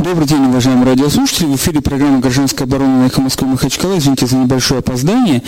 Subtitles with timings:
[0.00, 1.44] Добрый день, уважаемые радиослушатели.
[1.44, 3.98] В эфире программа «Гражданская оборона» на эхо Москвы Махачкала.
[3.98, 5.42] Извините за небольшое опоздание.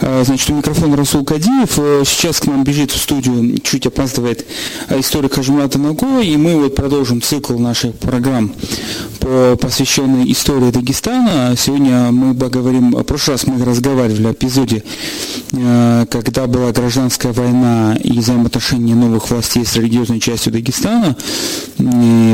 [0.00, 1.78] А, значит, у микрофона Расул Кадиев.
[1.78, 4.46] Э, сейчас к нам бежит в студию, чуть опаздывает
[4.88, 8.54] э, историк Хажмата Наго, и мы вот продолжим цикл наших программ,
[9.60, 11.54] посвященный истории Дагестана.
[11.54, 14.84] Сегодня мы поговорим, в прошлый раз мы разговаривали о эпизоде,
[15.52, 21.14] э, когда была гражданская война и взаимоотношения новых властей с религиозной частью Дагестана,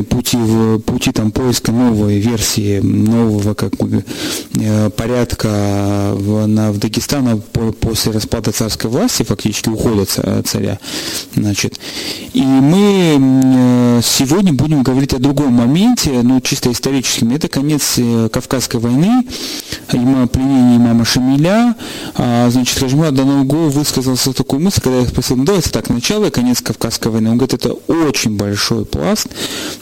[0.08, 0.38] пути,
[0.86, 3.72] пути там поиска поиска новой версии, нового как
[4.60, 7.36] э, порядка в, на, в Дагестана
[7.80, 10.04] после распада царской власти, фактически ухода
[10.44, 10.78] царя.
[11.34, 11.78] Значит.
[12.32, 17.32] И мы э, сегодня будем говорить о другом моменте, ну чисто историческим.
[17.34, 19.24] Это конец э, Кавказской войны,
[19.88, 21.76] пленение имама Шамиля.
[22.16, 26.30] А, значит, Хажмат Данауго высказался такую мысль, когда я спросил, ну давайте так, начало и
[26.30, 27.30] конец Кавказской войны.
[27.30, 29.28] Он говорит, это очень большой пласт,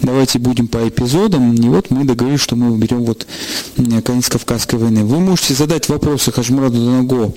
[0.01, 3.27] давайте будем по эпизодам, и вот мы договорились, что мы берем вот
[4.05, 5.05] конец Кавказской войны.
[5.05, 7.33] Вы можете задать вопросы Хажмураду Данаго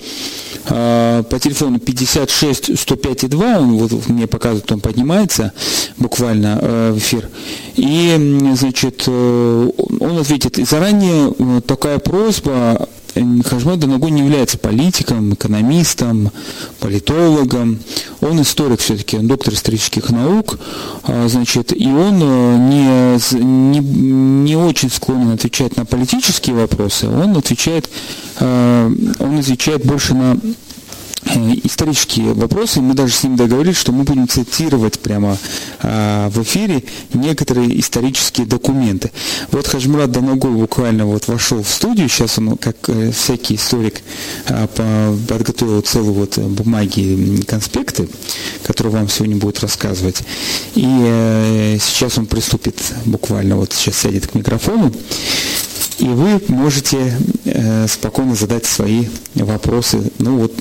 [0.68, 5.52] а, по телефону 56 105 2, он вот мне показывает, он поднимается
[5.98, 7.28] буквально э, в эфир.
[7.76, 10.58] И, значит, э, он ответит.
[10.58, 12.88] И заранее э, такая просьба
[13.44, 16.30] Хажмат Данагу не является политиком, экономистом,
[16.80, 17.78] политологом.
[18.20, 20.58] Он историк все-таки, он доктор исторических наук,
[21.04, 27.36] а, значит, и он э, не, не, не очень склонен отвечать на политические вопросы, он
[27.36, 27.88] отвечает,
[28.40, 30.38] э, он отвечает больше на
[31.64, 32.80] исторические вопросы.
[32.80, 35.36] Мы даже с ним договорились, что мы будем цитировать прямо
[35.82, 39.10] а, в эфире некоторые исторические документы.
[39.50, 44.02] Вот Хаджмурат Даногой буквально вот вошел в студию, сейчас он, как э, всякий историк,
[44.46, 48.08] по, подготовил целую вот бумаги, конспекты,
[48.64, 50.22] которые вам сегодня будет рассказывать.
[50.74, 54.92] И э, сейчас он приступит буквально, вот сейчас сядет к микрофону
[55.98, 60.10] и вы можете э, спокойно задать свои вопросы.
[60.18, 60.52] Ну вот.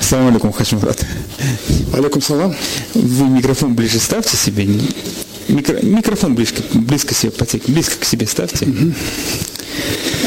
[0.00, 1.04] Салам алейкум, Хашмурат.
[1.92, 2.54] Алейкум салам.
[2.94, 4.68] Вы микрофон ближе ставьте себе.
[5.48, 8.66] Микро, микрофон близко, близко себе потек, близко к себе ставьте.
[8.66, 8.92] Угу.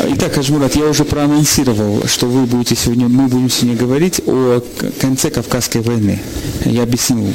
[0.10, 4.62] Итак, Ажмурат, я уже проанонсировал, что вы будете сегодня, мы будем сегодня говорить о
[5.00, 6.20] конце Кавказской войны.
[6.66, 7.28] Я объяснил,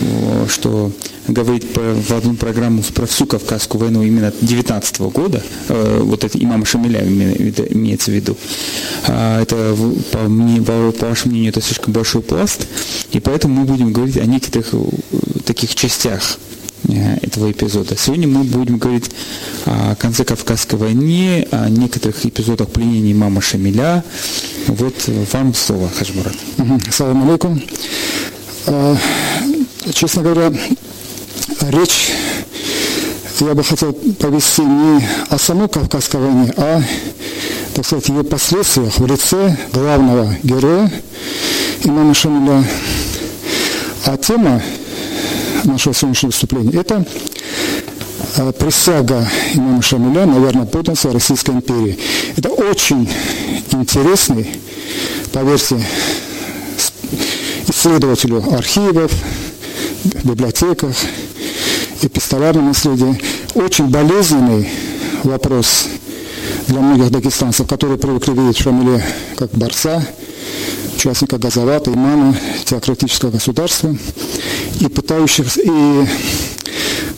[0.49, 0.93] что
[1.29, 6.65] говорить в одну программу про всю Кавказскую войну именно 19 года, э, вот это имам
[6.65, 8.37] Шамиля имеется в виду,
[9.07, 9.77] а, это,
[10.11, 12.67] по, мне, по вашему мнению, это слишком большой пласт,
[13.13, 14.79] и поэтому мы будем говорить о некоторых э,
[15.45, 16.39] таких частях
[16.89, 17.97] этого эпизода.
[17.97, 19.11] Сегодня мы будем говорить
[19.67, 24.05] о конце Кавказской войны, о некоторых эпизодах пленения мама Шамиля.
[24.67, 24.95] Вот
[25.33, 26.35] вам слово, Хажмурат.
[26.91, 27.63] Салам алейкум.
[28.67, 28.97] А,
[29.93, 30.53] честно говоря,
[31.61, 32.13] речь
[33.41, 36.83] я бы хотел повести не о самой Кавказской войне, а,
[37.75, 40.91] так сказать, ее последствиях в лице главного героя
[41.85, 42.65] имама Шамиля.
[44.05, 44.63] А тема
[45.65, 47.05] нашего сегодняшнего выступления, это
[48.37, 51.99] а, присяга имама Шамиля, наверное, подданства Российской империи.
[52.37, 53.09] Это очень
[53.73, 54.49] интересный,
[55.33, 55.85] поверьте,
[57.69, 59.13] исследователю архивов,
[60.25, 60.97] библиотеках,
[62.03, 63.21] эпистолярном наследии,
[63.55, 64.69] очень болезненный
[65.25, 65.87] вопрос
[66.67, 69.05] для многих дагестанцев, которые привыкли видеть Шамиле
[69.37, 70.03] как борца,
[71.03, 73.95] участника Газавата, имама теократического государства
[74.79, 76.07] и пытающихся, и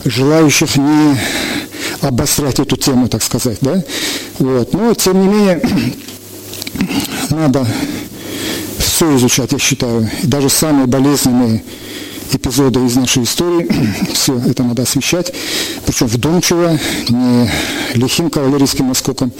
[0.05, 1.15] желающих не
[2.01, 3.83] обосрать эту тему, так сказать, да?
[4.39, 4.73] Вот.
[4.73, 5.61] Но, тем не менее,
[7.29, 7.67] надо
[8.79, 10.09] все изучать, я считаю.
[10.23, 11.63] И даже самые болезненные
[12.33, 13.69] эпизоды из нашей истории,
[14.13, 15.31] все это надо освещать,
[15.85, 16.79] причем вдумчиво,
[17.09, 17.51] не
[17.93, 19.31] лихим кавалерийским наскоком,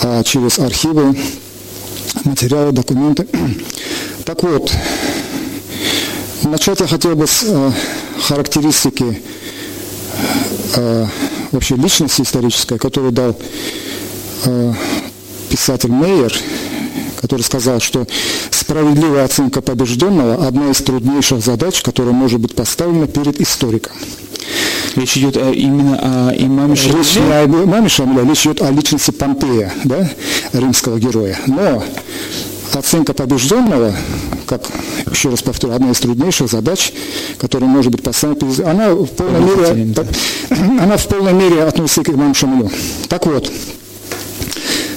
[0.00, 1.16] а через архивы,
[2.24, 3.26] материалы, документы.
[4.24, 4.72] Так вот,
[6.46, 7.72] Начать я хотел бы с э,
[8.20, 9.20] характеристики
[10.76, 11.06] э,
[11.50, 13.36] вообще личности исторической, которую дал
[14.44, 14.72] э,
[15.50, 16.32] писатель Мейер,
[17.20, 18.06] который сказал, что
[18.50, 23.96] справедливая оценка побежденного– одна из труднейших задач, которая может быть поставлена перед историком.
[24.94, 26.98] Речь идет о, именно о имаме Шамиле?
[26.98, 30.08] Речь не о имаме Шамиле, речь идет о личности Помпея, да,
[30.52, 31.38] римского героя.
[31.46, 31.82] Но
[32.72, 33.94] оценка побежденного,
[34.46, 34.62] как,
[35.10, 36.92] еще раз повторю, одна из труднейших задач,
[37.38, 39.94] которая может быть поставлена, она в полной мере,
[40.50, 42.70] она в полной мере относится к имаму Шамилю.
[43.08, 43.50] Так вот,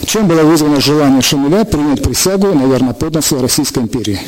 [0.10, 4.20] чем было вызвано желание Шамиля принять присягу, наверное, подданства Российской империи?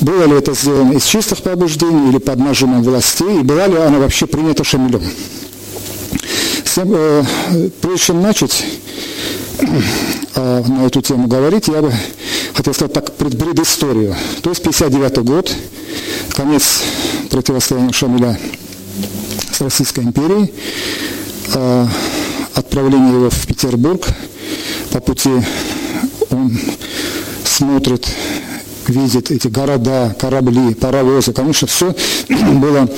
[0.00, 3.98] было ли это сделано из чистых побуждений или под нажимом властей, и была ли она
[3.98, 5.02] вообще принята Шамилем.
[6.76, 7.24] Э,
[7.82, 8.64] прежде чем начать
[10.34, 11.92] э, на эту тему говорить, я бы
[12.54, 14.16] хотел сказать так предысторию.
[14.42, 15.52] То есть 59 год,
[16.30, 16.82] конец
[17.28, 18.38] противостояния Шамиля
[19.52, 20.54] с Российской империей,
[21.54, 21.86] э,
[22.54, 24.06] отправление его в Петербург,
[24.90, 25.30] по пути
[26.30, 26.58] он
[27.44, 28.06] смотрит,
[28.86, 31.32] видит эти города, корабли, паровозы.
[31.32, 31.94] Конечно, все
[32.28, 32.88] было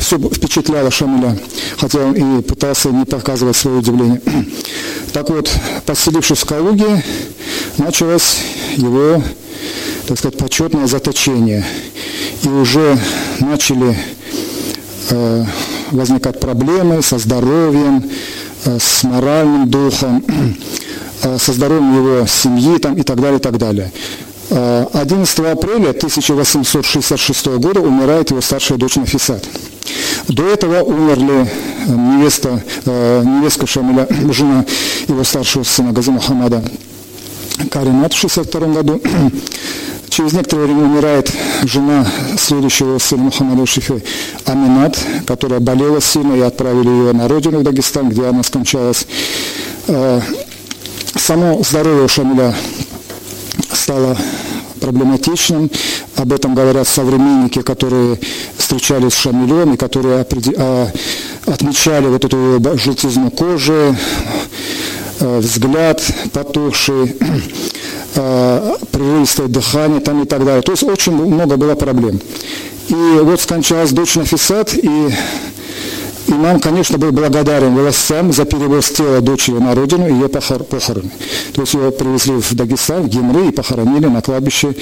[0.00, 1.38] все впечатляло Шамиля,
[1.78, 4.20] хотя он и пытался не показывать свое удивление.
[5.12, 5.48] Так вот,
[5.86, 7.04] поселившись в Калуге,
[7.78, 8.38] началось
[8.76, 9.22] его,
[10.08, 11.64] так сказать, почетное заточение.
[12.42, 12.98] И уже
[13.38, 13.96] начали
[15.10, 15.44] э,
[15.92, 18.10] возникать проблемы со здоровьем,
[18.64, 20.24] с моральным духом,
[21.22, 23.92] э, со здоровьем его семьи там, и так далее, и так далее.
[24.50, 29.42] 11 э, апреля 1866 года умирает его старшая дочь Нафисат.
[30.28, 31.50] До этого умерли
[31.86, 34.64] э, невеста, э, невестка Шамиля, жена
[35.08, 36.62] его старшего сына Гази Мухаммада
[37.70, 39.00] Каримат в 1962 году.
[40.14, 41.32] Через некоторое время умирает
[41.64, 42.06] жена
[42.38, 44.00] следующего сына Мухаммада Шифи
[44.44, 44.96] Аминат,
[45.26, 49.08] которая болела сильно, и отправили ее на родину в Дагестан, где она скончалась.
[51.16, 52.54] Само здоровье Шамиля
[53.72, 54.16] стало
[54.80, 55.68] проблематичным.
[56.14, 58.20] Об этом говорят современники, которые
[58.56, 60.24] встречались с Шамилем и которые
[60.56, 60.88] а,
[61.46, 63.96] отмечали вот эту желтизну кожи,
[65.18, 66.00] э, взгляд
[66.32, 67.40] потухший, э,
[68.14, 70.62] прерывистое дыхание там и так далее.
[70.62, 72.20] То есть очень много было проблем.
[72.88, 75.10] И вот скончалась дочь Нафисат, и
[76.26, 81.10] Имам, конечно, был благодарен властям за перевоз тела дочери на родину и ее похороны.
[81.52, 84.74] То есть ее привезли в Дагестан, в Гимры и похоронили на кладбище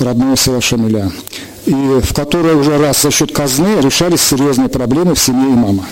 [0.00, 1.12] родного села Шамиля.
[1.68, 5.84] И в которой уже раз за счет казны решались серьезные проблемы в семье имама.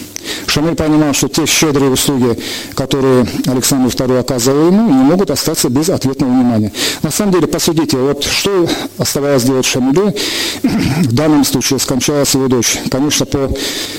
[0.47, 2.39] Шамиль понимал, что те щедрые услуги,
[2.75, 6.73] которые Александр II оказывал ему, не могут остаться без ответного внимания.
[7.03, 10.15] На самом деле, посудите, вот что оставалось делать Шамилю,
[10.63, 12.79] в данном случае скончалась его дочь.
[12.91, 13.51] Конечно, по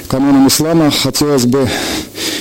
[0.08, 1.70] канонам ислама хотелось бы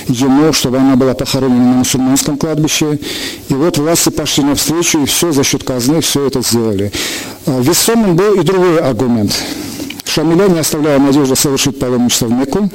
[0.07, 2.99] ему, чтобы она была похоронена на мусульманском кладбище.
[3.49, 6.91] И вот власти пошли навстречу, и все за счет казны, все это сделали.
[7.45, 9.33] А весомым был и другой аргумент.
[10.05, 12.69] Шамиля не оставляя надежды совершить паломничество в Мекку,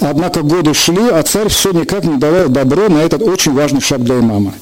[0.00, 4.02] Однако годы шли, а царь все никак не давал добро на этот очень важный шаг
[4.04, 4.54] для имама.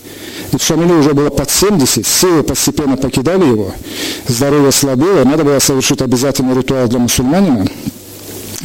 [0.52, 3.72] Ведь Шамилю уже было под 70, силы постепенно покидали его,
[4.28, 7.66] здоровье слабело, надо было совершить обязательный ритуал для мусульманина,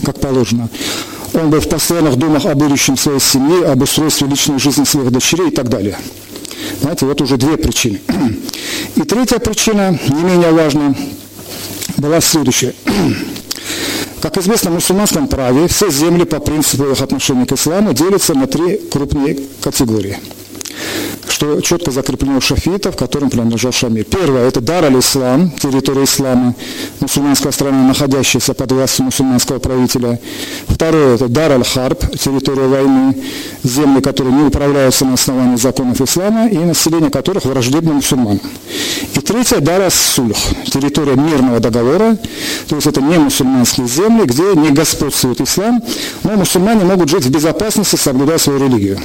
[0.06, 0.70] как положено.
[1.34, 5.48] Он был в постоянных думах о будущем своей семьи, об устройстве личной жизни своих дочерей
[5.48, 5.98] и так далее.
[6.82, 8.02] Знаете, вот уже две причины.
[8.96, 10.96] И третья причина, не менее важная,
[11.98, 12.74] была следующая.
[14.22, 18.48] Как известно, в мусульманском праве все земли по принципу их отношения к исламу делятся на
[18.48, 20.20] три крупные категории–
[21.42, 24.04] что четко закреплено у шафитов, которым принадлежал Шамиль.
[24.04, 26.54] Первое– это Дар аль-Ислам, территория ислама,
[27.00, 30.20] мусульманская страна, находящаяся под властью мусульманского правителя.
[30.68, 33.16] Второе– это Дар аль-Харб, территория войны,
[33.64, 38.42] земли, которые не управляются на основании законов ислама и население которых враждебно мусульманам.
[39.16, 42.18] И третье– Дар аль-Сульх, территория мирного договора,
[42.68, 45.82] то есть это не мусульманские земли, где не господствует ислам,
[46.24, 49.00] но мусульмане могут жить в безопасности, соблюдая свою религию.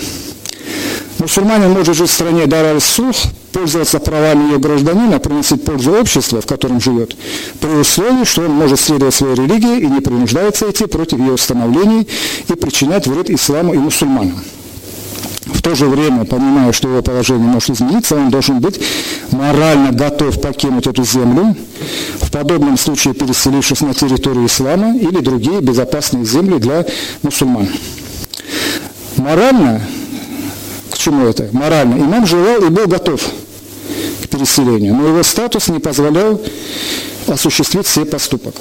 [1.19, 3.17] Мусульманин может жить в стране Дар сух
[3.53, 7.17] пользоваться правами ее гражданина, приносить пользу обществу, в котором живет,
[7.59, 12.07] при условии, что он может следовать своей религии и не принуждается идти против ее установлений
[12.49, 14.39] и причинять вред исламу и мусульманам.
[15.47, 18.81] В то же время, понимая, что его положение может измениться, он должен быть
[19.31, 21.57] морально готов покинуть эту землю,
[22.21, 26.85] в подобном случае переселившись на территорию ислама или другие безопасные земли для
[27.23, 27.69] мусульман.
[29.17, 29.81] Морально
[31.07, 31.49] чему это?
[31.53, 31.95] Морально.
[31.95, 33.23] Имам желал и был готов
[34.23, 36.41] к переселению, но его статус не позволял
[37.29, 38.57] осуществить все поступок.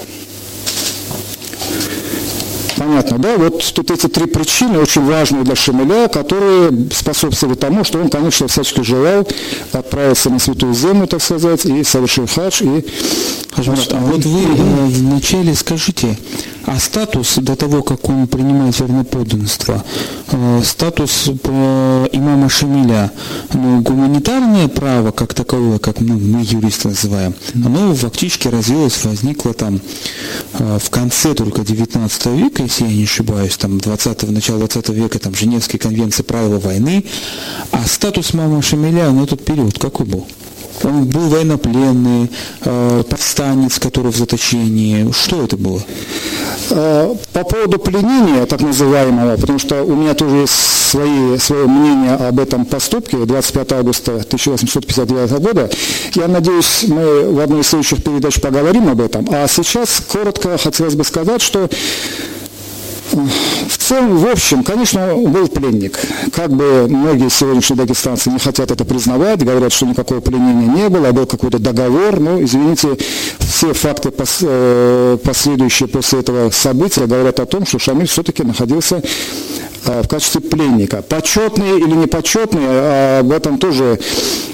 [2.77, 3.37] Понятно, да?
[3.37, 8.47] Вот тут эти три причины очень важные для Шамиля, которые способствовали тому, что он, конечно,
[8.47, 9.27] всячески желал
[9.71, 12.63] отправиться на Святую Землю, так сказать, и совершил хадж.
[12.63, 12.85] И...
[13.57, 16.17] Значит, а вот вы э, вначале скажите,
[16.65, 19.83] а статус до того, как он принимает верноподданство,
[20.31, 23.11] э, статус э, имама Шамиля,
[23.53, 29.79] ну, гуманитарное право как таковое, как ну, мы юристы называем, оно фактически развилось, возникло там
[30.53, 35.35] в конце только 19 века, если я не ошибаюсь, там 20 начало 20 века, там
[35.35, 37.05] Женевские конвенции правила войны,
[37.71, 40.27] а статус имама Шамиля на тот период какой был?
[40.83, 42.29] Он был военнопленный,
[42.63, 45.09] э, повстанец, который в заточении.
[45.13, 45.81] Что это было?
[46.69, 52.13] Э, по поводу пленения, так называемого, потому что у меня тоже есть свои, свое мнение
[52.15, 55.69] об этом поступке 25 августа 1859 года.
[56.13, 59.27] Я надеюсь, мы в одной из следующих передач поговорим об этом.
[59.31, 61.69] А сейчас коротко хотелось бы сказать, что
[63.11, 65.99] в целом, в общем, конечно, он был пленник.
[66.33, 71.09] Как бы многие сегодняшние дагестанцы не хотят это признавать, говорят, что никакого пленения не было,
[71.09, 72.19] а был какой-то договор.
[72.19, 72.97] Ну, извините,
[73.39, 79.01] все факты э, последующие после этого события говорят о том, что Шамиль все-таки находился
[79.85, 81.01] в качестве пленника.
[81.01, 83.99] Почетный или непочетный, а об этом тоже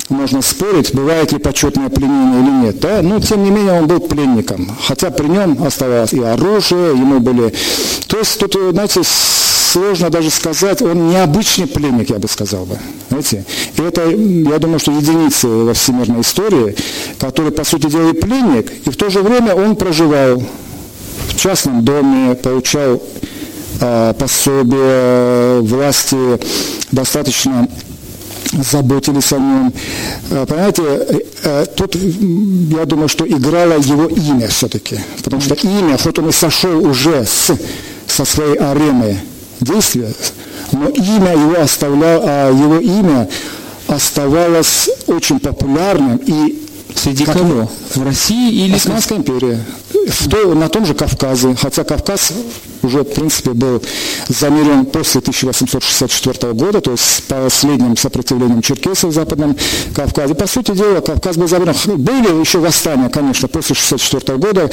[0.09, 2.79] можно спорить, бывает ли почетное пленение или нет.
[2.79, 3.01] Да?
[3.01, 4.75] Но, тем не менее, он был пленником.
[4.81, 7.53] Хотя при нем оставалось и оружие, ему были...
[8.07, 12.77] То есть тут, знаете, сложно даже сказать, он необычный пленник, я бы сказал бы.
[13.09, 13.45] Знаете?
[13.77, 16.75] И это, я думаю, что единицы во всемирной истории,
[17.19, 20.43] который, по сути дела, и пленник, и в то же время он проживал
[21.29, 23.01] в частном доме, получал
[23.81, 26.39] э, пособие, власти
[26.91, 27.67] достаточно
[28.51, 29.73] заботились о нем.
[30.29, 30.83] Э, понимаете,
[31.43, 34.99] э, тут, я думаю, что играло его имя все-таки.
[35.23, 37.51] Потому что имя, хоть он и сошел уже с,
[38.07, 39.19] со своей арены
[39.59, 40.13] действия,
[40.71, 43.29] но имя его оставляло, а его имя
[43.87, 46.61] оставалось очень популярным и
[46.95, 47.69] Среди кого?
[47.95, 48.75] В России или...
[48.75, 49.63] Османская империя.
[50.07, 51.55] В то, на том же Кавказе.
[51.59, 52.33] Хотя Кавказ
[52.83, 53.81] уже, в принципе, был
[54.27, 59.55] замерен после 1864 года, то есть с последним сопротивлением черкесов в Западном
[59.95, 60.33] Кавказе.
[60.33, 61.75] По сути дела, Кавказ был замерен.
[61.97, 64.69] Были еще восстания, конечно, после 1964 года.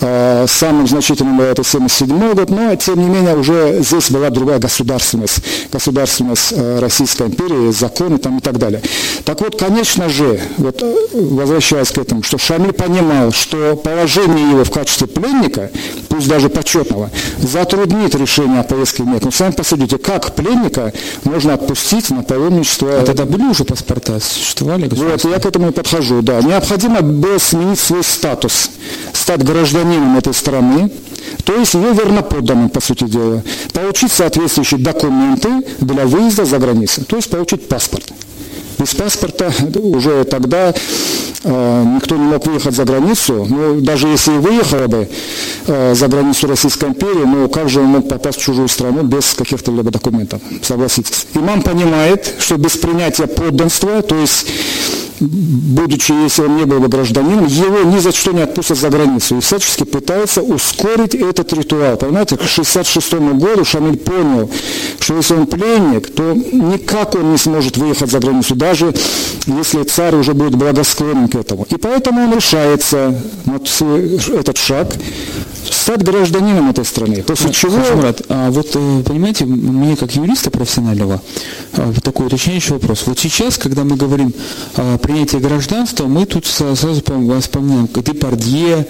[0.00, 4.58] Э, самым значительным был это 1977 год, но, тем не менее, уже здесь была другая
[4.58, 5.40] государственность.
[5.72, 8.82] Государственность э, Российской империи, законы там и так далее.
[9.24, 10.94] Так вот, конечно же, вот, э,
[11.58, 15.70] возвращаясь к этому, что Шамиль понимал, что положение его в качестве пленника,
[16.08, 19.32] пусть даже почетного, затруднит решение о поездке в Мекку.
[19.32, 20.92] Сами посудите, как пленника
[21.24, 23.00] можно отпустить на паломничество?
[23.00, 24.88] А тогда были уже паспорта, существовали?
[24.88, 26.40] Вот, я к этому и подхожу, да.
[26.42, 28.70] Необходимо было сменить свой статус,
[29.12, 30.92] стать гражданином этой страны,
[31.44, 35.50] то есть ее верноподданным, по сути дела, получить соответствующие документы
[35.80, 38.04] для выезда за границу, то есть получить паспорт.
[38.78, 40.72] Без паспорта уже тогда
[41.44, 43.46] никто не мог выехать за границу.
[43.48, 45.08] Ну, даже если и выехал бы
[45.66, 49.34] э, за границу Российской империи, ну как же он мог попасть в чужую страну без
[49.34, 50.40] каких-то либо документов?
[50.62, 51.26] Согласитесь.
[51.34, 54.46] Имам понимает, что без принятия подданства, то есть
[55.20, 59.36] будучи, если он не был бы гражданином, его ни за что не отпустят за границу.
[59.36, 61.96] И всячески пытается ускорить этот ритуал.
[61.96, 64.50] Понимаете, к 1966 году Шамиль понял,
[65.00, 68.94] что если он пленник, то никак он не сможет выехать за границу, даже
[69.46, 71.66] если царь уже будет благосклонен к этому.
[71.70, 73.56] И поэтому он решается на
[74.38, 74.94] этот шаг,
[75.72, 77.22] стать гражданином этой страны.
[77.22, 77.78] После чего...
[77.94, 81.22] Мурат, а вот, э, понимаете, мне как юриста профессионального
[81.72, 83.04] а, такой уточняющий вопрос.
[83.06, 84.32] Вот сейчас, когда мы говорим
[84.76, 87.02] о принятии гражданства, мы тут сразу
[87.40, 88.86] вспоминаем Депардье,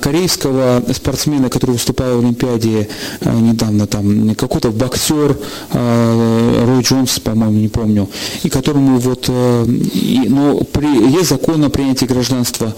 [0.00, 2.88] корейского спортсмена, который выступал в Олимпиаде
[3.24, 5.38] недавно, там, какой-то боксер,
[5.72, 8.08] Рой Джонс, по-моему, не помню,
[8.42, 9.64] и которому вот, э,
[10.28, 12.74] ну, при, есть закон о принятии гражданства.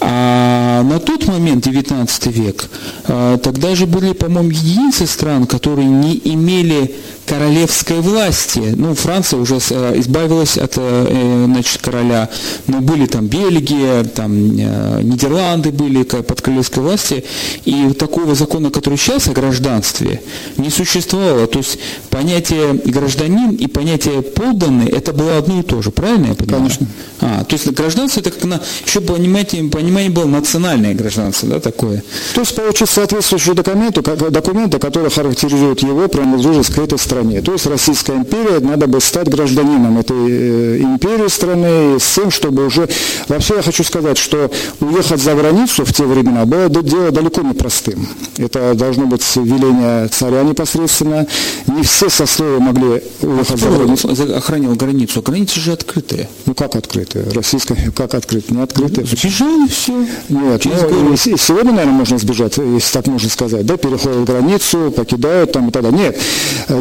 [0.00, 2.70] А на тот момент, 19 век,
[3.04, 6.94] а, тогда же были, по-моему, единицы стран, которые не имели
[7.30, 8.74] королевской власти.
[8.76, 12.28] Ну, Франция уже э, избавилась от э, э, значит, короля,
[12.66, 17.22] но были там Бельгия, там Нидерланды были под королевской властью,
[17.64, 20.22] и такого закона, который сейчас о гражданстве,
[20.56, 21.46] не существовало.
[21.46, 26.34] То есть понятие гражданин и понятие подданный, это было одно и то же, правильно я
[26.34, 26.62] понимаю?
[26.64, 26.86] Конечно.
[27.20, 32.02] А, то есть гражданство, это как на, еще понимаете, понимание было национальное гражданство, да, такое?
[32.34, 37.42] То есть получить соответствующие документы, документы, которые характеризуют его принадлежность к этой стране стране.
[37.42, 42.66] То есть Российская империя, надо бы стать гражданином этой э, империи страны с тем, чтобы
[42.66, 42.88] уже...
[43.28, 44.50] Вообще я хочу сказать, что
[44.80, 48.06] уехать за границу в те времена было дело далеко не простым.
[48.38, 51.26] Это должно быть веление царя непосредственно.
[51.66, 54.36] Не все сословия могли уехать за границу.
[54.36, 55.22] охранял границу?
[55.22, 56.28] Границы же открытые.
[56.46, 57.26] Ну как открытые?
[57.34, 58.58] Российская как открытые?
[58.58, 59.06] Не открытые.
[59.06, 59.92] Сбежали все.
[60.28, 63.66] Нет, ну, сегодня, наверное, можно сбежать, если так можно сказать.
[63.66, 66.00] Да, переходят границу, покидают там и так далее.
[66.00, 66.18] Нет.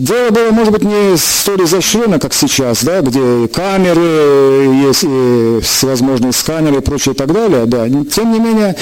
[0.02, 6.32] Дело было, может быть, не столь изощренно, как сейчас, да, где камеры есть, и всевозможные
[6.34, 7.88] сканеры и прочее и так далее, да.
[7.88, 8.76] Тем не менее,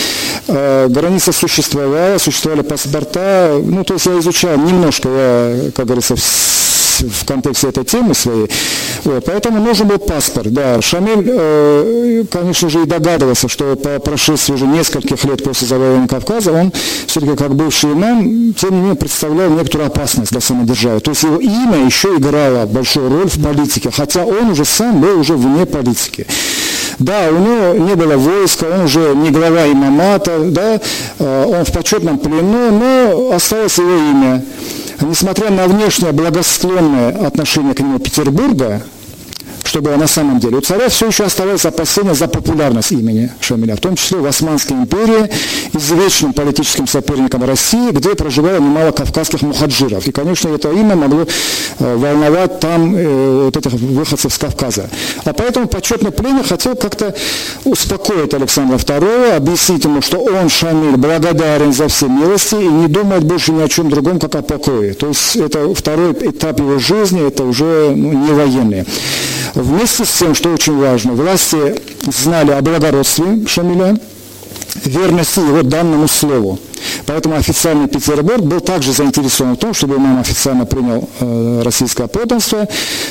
[0.47, 6.15] э, граница существовала, существовали паспорта, ну, то есть я изучал немножко, я, как говорится,
[7.01, 8.49] в контексте этой темы своей.
[9.03, 10.51] Вот, поэтому нужен был паспорт.
[10.51, 16.07] Да, Шамиль, э, конечно же, и догадывался, что по прошествии уже нескольких лет после завоевания
[16.07, 16.71] Кавказа он
[17.07, 20.99] все-таки как бывший имам, тем не менее, представлял некоторую опасность для самодержавия.
[20.99, 25.19] То есть его имя еще играло большую роль в политике, хотя он уже сам был
[25.19, 26.27] уже вне политики.
[26.99, 30.79] Да, у него не было войска, он уже не глава имамата, да,
[31.19, 34.43] э, он в почетном плену, но осталось его имя.
[35.01, 38.81] Несмотря на внешнее благосклонное отношение к нему Петербурга,
[39.67, 40.57] что было на самом деле.
[40.57, 44.77] У царя все еще оставалось опасение за популярность имени Шамиля, в том числе в Османской
[44.77, 45.29] империи,
[45.73, 50.07] извечным политическим соперником России, где проживало немало кавказских мухаджиров.
[50.07, 51.25] И, конечно, это имя могло
[51.79, 54.89] э, волновать там э, вот этих выходцев с Кавказа.
[55.25, 57.13] А поэтому почетный пленник хотел как-то
[57.65, 63.23] успокоить Александра II, объяснить ему, что он, Шамиль, благодарен за все милости и не думает
[63.23, 64.93] больше ни о чем другом, как о покое.
[64.93, 68.85] То есть это второй этап его жизни, это уже ну, не военный.
[69.57, 73.97] Вместе с тем, что очень важно, власти знали о благородстве Шамиля,
[74.85, 76.59] верности его данному слову.
[77.05, 82.67] Поэтому официальный Петербург был также заинтересован в том, чтобы имам официально принял э, российское подданство,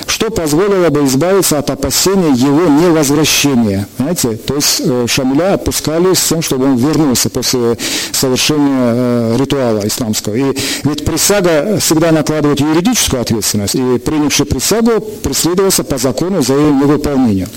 [0.06, 3.88] что позволило бы избавиться от опасения его невозвращения.
[3.96, 4.36] Понимаете?
[4.36, 7.76] То есть э, Шамиля отпускали с тем, чтобы он вернулся после
[8.12, 10.34] совершения э, ритуала исламского.
[10.34, 16.72] И ведь присяга всегда накладывает юридическую ответственность, и принявший присягу преследовался по закону за ее
[16.72, 17.48] невыполнение.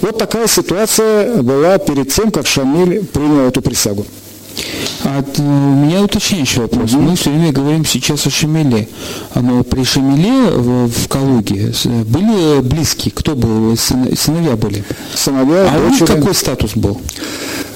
[0.00, 4.06] Вот такая ситуация была перед тем, как Шамиль принял эту присягу.
[5.04, 6.92] А, у меня уточняющий вопрос.
[6.92, 8.88] Мы все время говорим сейчас о Шамиле.
[9.34, 11.72] Но при Шамиле в, в Калуге
[12.04, 13.12] были близкие?
[13.12, 13.76] Кто был?
[13.76, 14.84] Сыновья были?
[15.14, 17.00] Сыновья, А у них какой статус был?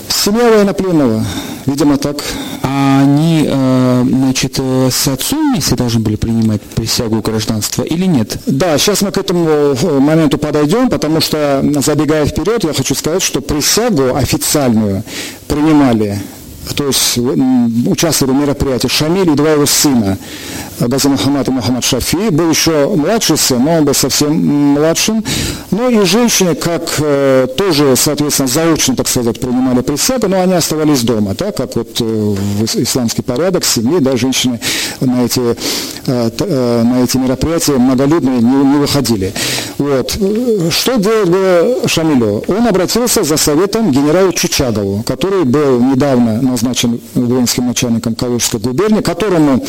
[0.09, 1.25] Семья военнопленного,
[1.67, 2.23] видимо так.
[2.63, 8.39] А они, э, значит, с отцом вместе должны были принимать присягу гражданства или нет?
[8.47, 13.23] Да, сейчас мы к этому э, моменту подойдем, потому что, забегая вперед, я хочу сказать,
[13.23, 15.05] что присягу официальную
[15.47, 16.21] принимали
[16.75, 17.19] то есть
[17.87, 20.19] участвовали в мероприятии Шамиль и два его сына,
[20.79, 22.29] Гази Мухаммад и Мухаммад Шафи.
[22.31, 24.35] Был еще младший сын, но он был совсем
[24.75, 25.25] младшим.
[25.71, 31.03] Ну и женщины, как э, тоже, соответственно, заочно, так сказать, принимали присягу, но они оставались
[31.03, 32.35] дома, так как вот э,
[32.75, 34.61] исламский порядок семьи, да, женщины
[35.01, 39.33] на эти, э, э, на эти мероприятия многолюдные не, не выходили.
[39.79, 40.19] Вот.
[40.71, 42.45] Что делать было Шамилю?
[42.49, 49.65] Он обратился за советом генералу Чучагову, который был недавно назначен воинским начальником Калужской губернии, которому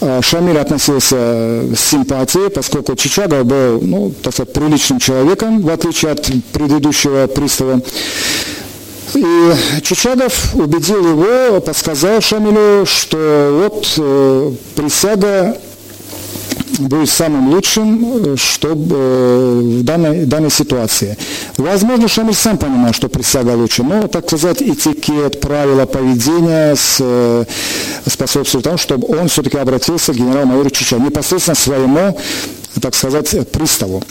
[0.00, 1.16] э, Шамиль относился
[1.74, 7.82] с симпатией, поскольку Чичагов был, ну, так сказать, приличным человеком, в отличие от предыдущего пристава.
[9.12, 15.58] И Чичагов убедил его, подсказал Шамилю, что вот э, присяга
[16.78, 21.16] будет самым лучшим, чтобы э, в данной, данной ситуации.
[21.56, 27.44] Возможно, Шамиль сам понимал, что присяга лучше, но, так сказать, этикет, правила поведения с, э,
[28.06, 32.18] способствуют тому, чтобы он все-таки обратился к генерал-майору Чича, непосредственно своему,
[32.80, 34.02] так сказать, приставу.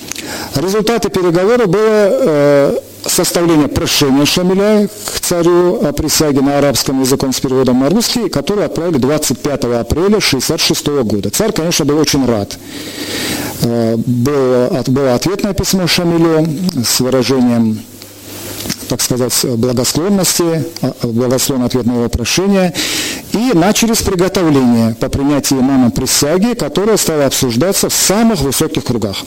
[0.55, 7.39] Результаты переговоров было э, составление прошения Шамиля к царю о присяге на арабском языком с
[7.39, 11.29] переводом на русский, который отправили 25 апреля 1966 года.
[11.29, 12.57] Царь, конечно, был очень рад.
[13.61, 16.47] Э, было, было ответное письмо Шамилю
[16.83, 17.79] с выражением
[18.89, 22.73] так сказать, благосклонности, а, благословный ответ на его прошение,
[23.31, 29.17] и начались приготовления по принятию имама присяги, которая стала обсуждаться в самых высоких кругах.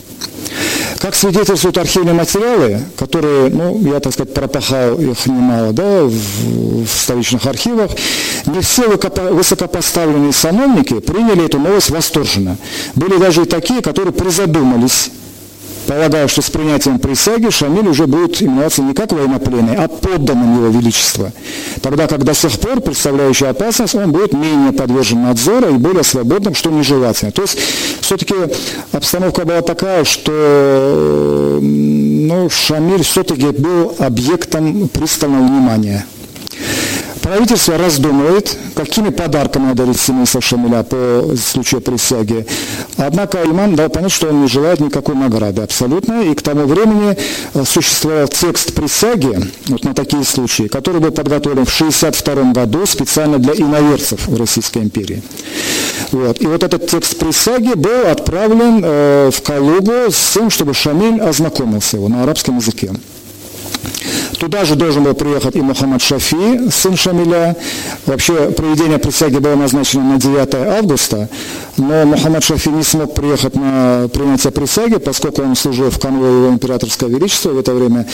[0.99, 6.89] Как свидетельствуют архивные материалы, которые, ну, я, так сказать, пропахал их немало, да, в, в
[6.89, 7.91] столичных архивах,
[8.47, 12.57] не все высокопоставленные сановники приняли эту новость восторженно.
[12.95, 15.11] Были даже и такие, которые призадумались
[15.87, 20.69] полагая, что с принятием присяги Шамиль уже будет именоваться не как военнопленный, а подданным его
[20.69, 21.33] величества.
[21.81, 26.55] Тогда как до сих пор, представляющий опасность, он будет менее подвержен надзору и более свободным,
[26.55, 27.33] что нежелательно.
[27.33, 27.59] То есть
[28.01, 28.35] все-таки
[28.93, 36.07] обстановка была такая, что ну, Шамиль все-таки был объектом пристального внимания.
[37.23, 42.45] Правительство раздумывает, какими подарками одарить семейство Шамиля по случаю присяги.
[42.97, 46.23] Однако имам дал понять, что он не желает никакой награды абсолютно.
[46.23, 47.17] И к тому времени
[47.55, 53.39] э, существовал текст присяги, вот на такие случаи, который был подготовлен в 1962 году специально
[53.39, 55.23] для иноверцев в Российской империи.
[56.11, 56.43] Вот.
[56.43, 61.99] И вот этот текст присяги был отправлен э, в Калугу с тем, чтобы Шамиль ознакомился
[61.99, 62.91] его на арабском языке.
[64.39, 67.57] Туда же должен был приехать и Мухаммад Шафи, сын Шамиля.
[68.07, 71.29] Вообще проведение присяги было назначено на 9 августа,
[71.77, 76.49] но Мухаммад Шафи не смог приехать на принятие присяги, поскольку он служил в конвое его
[76.49, 77.51] императорского величества.
[77.51, 78.07] В это время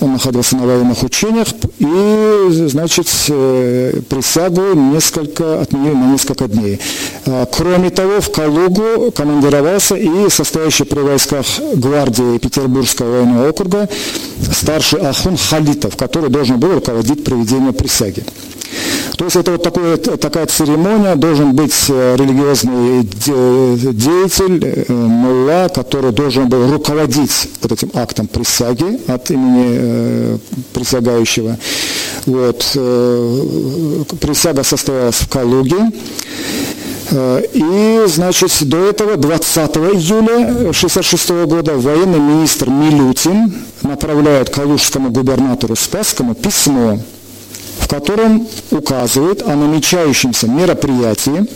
[0.00, 6.78] он находился на военных учениях и, значит, э, присягу несколько, отменил на несколько дней.
[7.26, 13.88] А, кроме того, в Калугу командировался и состоящий при войсках гвардии Петербургского военного округа
[14.52, 18.24] старший Ахун Халитов, который должен был руководить проведением присяги.
[19.18, 26.12] То есть это вот такое, такая церемония, должен быть э, религиозный деятель, э, мулла, который
[26.12, 30.38] должен был руководить вот этим актом присяги от имени э,
[30.72, 31.58] присягающего.
[32.26, 32.58] Вот.
[34.20, 35.90] Присяга состоялась в Калуге.
[37.12, 40.36] И, значит, до этого, 20 июля
[40.70, 47.00] 1966 года, военный министр Милютин направляет калужскому губернатору Спасскому письмо,
[47.78, 51.46] в котором указывает о намечающемся мероприятии,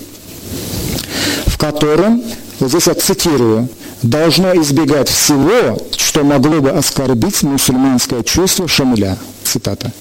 [1.46, 2.22] в котором,
[2.58, 3.68] вот здесь я цитирую,
[4.02, 9.18] должно избегать всего, что могло бы оскорбить мусульманское чувство Шамиля.
[9.44, 9.92] Цитата.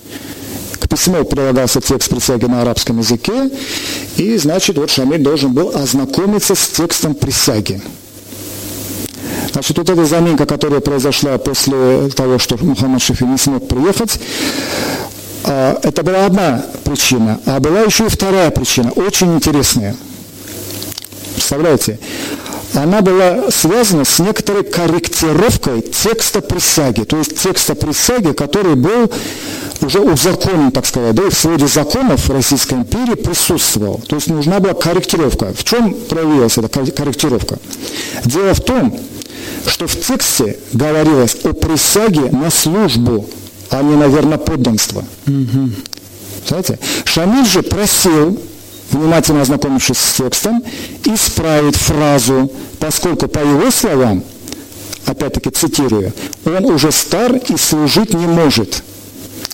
[0.84, 3.50] К письму прилагался текст присяги на арабском языке,
[4.18, 7.82] и, значит, вот Шамиль должен был ознакомиться с текстом присяги.
[9.54, 14.20] Значит, вот эта заминка, которая произошла после того, что Мухаммад Шифи не смог приехать,
[15.46, 19.96] а, это была одна причина, а была еще и вторая причина, очень интересная.
[21.36, 21.98] Представляете?
[22.74, 29.12] Она была связана с некоторой корректировкой текста присяги, то есть текста присяги, который был
[29.82, 34.02] уже узаконен, так сказать, да, и в своде законов Российской империи присутствовал.
[34.08, 35.54] То есть нужна была корректировка.
[35.54, 37.60] В чем проявилась эта корректировка?
[38.26, 38.98] Дело в том,
[39.68, 43.30] что в тексте говорилось о присяге на службу
[43.74, 45.04] а не, наверное, подданство.
[45.28, 45.70] Угу.
[46.48, 46.80] Знаете?
[47.06, 48.40] Шамиль же просил,
[48.94, 50.64] внимательно ознакомившись с текстом,
[51.04, 54.24] исправить фразу, поскольку, по его словам,
[55.06, 56.14] опять-таки цитирую,
[56.46, 58.84] он уже стар и служить не может.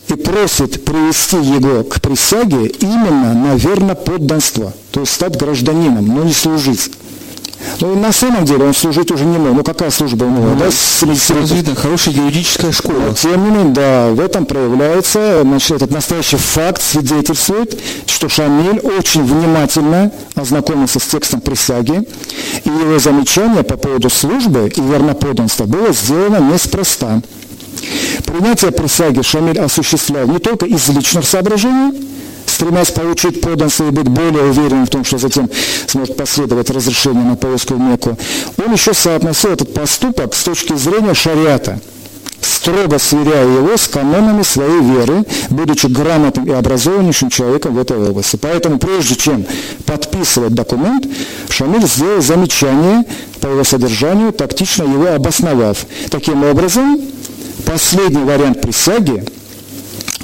[0.08, 6.24] И просит привести его к присяге именно на верно подданство, то есть стать гражданином, но
[6.24, 6.92] не служить.
[7.82, 9.54] Ну, на самом деле он служить уже не мог.
[9.54, 10.50] Ну, какая служба у него?
[10.50, 13.14] Ну, да, сразу видно, хорошая юридическая школа.
[13.14, 19.24] Тем не менее, да, в этом проявляется, значит, этот настоящий факт свидетельствует, что Шамиль очень
[19.24, 22.08] внимательно ознакомился с текстом присяги,
[22.64, 27.22] и его замечание по поводу службы и верноподданства было сделано неспроста.
[28.26, 31.94] Принятие присяги Шамиль осуществлял не только из личных соображений,
[32.60, 35.50] стремясь получить подданство и быть более уверенным в том, что затем
[35.88, 38.18] сможет последовать разрешение на поездку в Мекку,
[38.58, 41.80] он еще соотносил этот поступок с точки зрения шариата–
[42.42, 48.36] строго сверяя его с канонами своей веры, будучи грамотным и образованнейшим человеком в этой области.
[48.36, 49.46] Поэтому прежде чем
[49.86, 51.06] подписывать документ,
[51.50, 53.06] Шамиль сделал замечание
[53.40, 55.86] по его содержанию, тактично его обосновав.
[56.10, 57.00] Таким образом,
[57.66, 59.24] последний вариант присяги–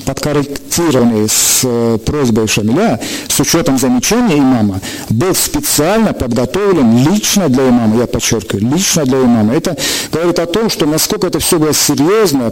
[0.06, 8.00] подкорректированный с э, просьбой Шамиля, с учетом замечания имама, был специально подготовлен лично для имама,
[8.00, 9.54] я подчеркиваю, лично для имама.
[9.56, 9.76] Это
[10.12, 12.52] говорит о том, что насколько это все было серьезно,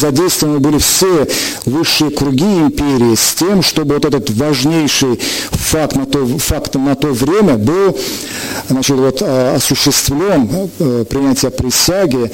[0.00, 1.28] задействованы были все
[1.66, 7.08] высшие круги империи с тем, чтобы вот этот важнейший факт на то, факт на то
[7.08, 7.96] время был
[8.68, 12.30] значит, вот, э, осуществлен, э, принятие присяги.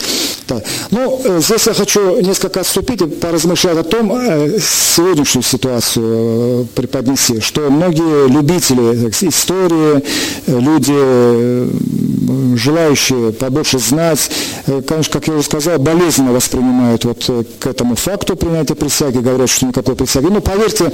[0.47, 0.63] Да.
[0.91, 4.28] Ну, здесь я хочу несколько отступить и поразмышлять о том, Э,
[4.61, 10.03] сегодняшнюю ситуацию э, преподнести, что многие любители истории,
[10.47, 14.31] э, люди, желающие побольше знать,
[14.67, 19.67] конечно, как я уже сказал, болезненно воспринимают вот к этому факту принятия присяги, говорят, что
[19.67, 20.27] никакой присяги.
[20.27, 20.93] Но поверьте,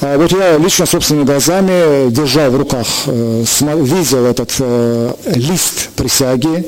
[0.00, 4.52] вот я лично собственными глазами держал в руках, видел этот
[5.36, 6.66] лист присяги,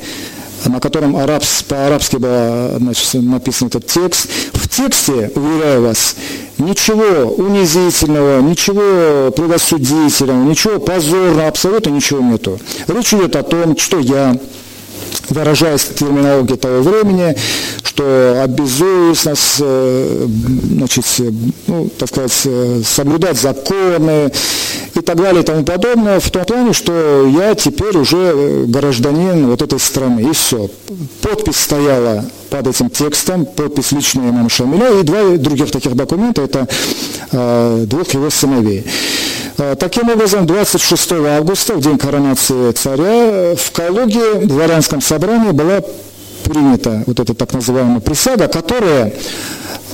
[0.67, 4.29] на котором арабс, по-арабски был значит, написан этот текст.
[4.53, 6.17] В тексте, уверяю вас,
[6.59, 12.59] ничего унизительного, ничего предосудительного, ничего позорного, абсолютно ничего нету.
[12.89, 14.37] Речь идет о том, что я
[15.29, 17.37] выражаясь терминологией того времени,
[17.83, 20.27] что обязуюсь нас, э,
[20.65, 21.05] значит,
[21.67, 24.33] ну, так сказать, э, соблюдать законы
[24.95, 29.63] и так далее и тому подобное, в том плане, что я теперь уже гражданин вот
[29.63, 30.69] этой страны, и все.
[31.21, 36.69] Подпись стояла под этим текстом, подпись личная имама Шамиля, и два других таких документа, это
[37.33, 38.85] э, двух его сыновей.
[39.57, 45.81] Э, таким образом, 26 августа, в день коронации царя, в Калуге, в дворянском собрании была
[46.45, 49.13] принята вот эта так называемая присяга, которая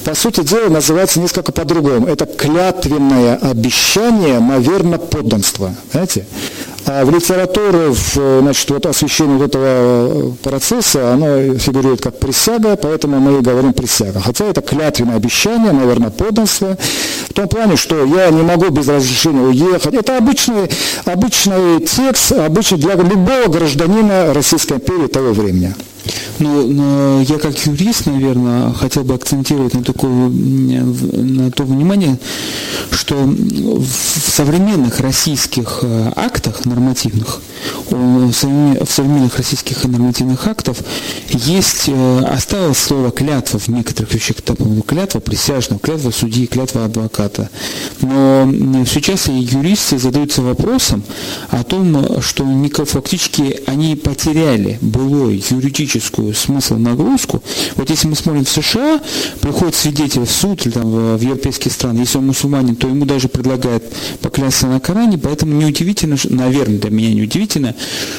[0.05, 2.07] по сути дела, называется несколько по-другому.
[2.07, 5.01] Это клятвенное обещание на верно.
[5.91, 6.27] Знаете?
[6.89, 13.43] А в литературе, значит, вот освещение этого процесса, оно фигурирует как присяга, поэтому мы и
[13.43, 14.21] говорим присяга.
[14.21, 16.79] Хотя это клятвенное обещание, наверное, подданство.
[17.29, 19.95] В том плане, что я не могу без разрешения уехать.
[19.95, 20.71] Это обычный,
[21.05, 25.75] обычный текст, обычный для любого гражданина Российской империи того времени.
[26.39, 32.19] Ну, я как юрист, наверное, хотел бы акцентировать на, такое, на то внимание,
[32.91, 37.41] что в современных российских э, актах нормативных,
[37.91, 40.77] в современных российских нормативных актах
[41.31, 44.37] есть, э, осталось слово клятва в некоторых вещах,
[44.87, 47.49] клятва присяжного, клятва судьи, клятва адвоката.
[48.01, 51.03] Но чаще юристы задаются вопросом
[51.51, 52.45] о том, что
[52.85, 57.43] фактически они потеряли былой юридический политическую смысл нагрузку.
[57.77, 59.01] Вот если мы смотрим в США,
[59.41, 63.29] приходит свидетель в суд или там, в европейские страны, если он мусульманин, то ему даже
[63.29, 63.85] предлагают
[64.21, 67.75] поклясться на Коране, поэтому неудивительно, наверное, для меня неудивительно,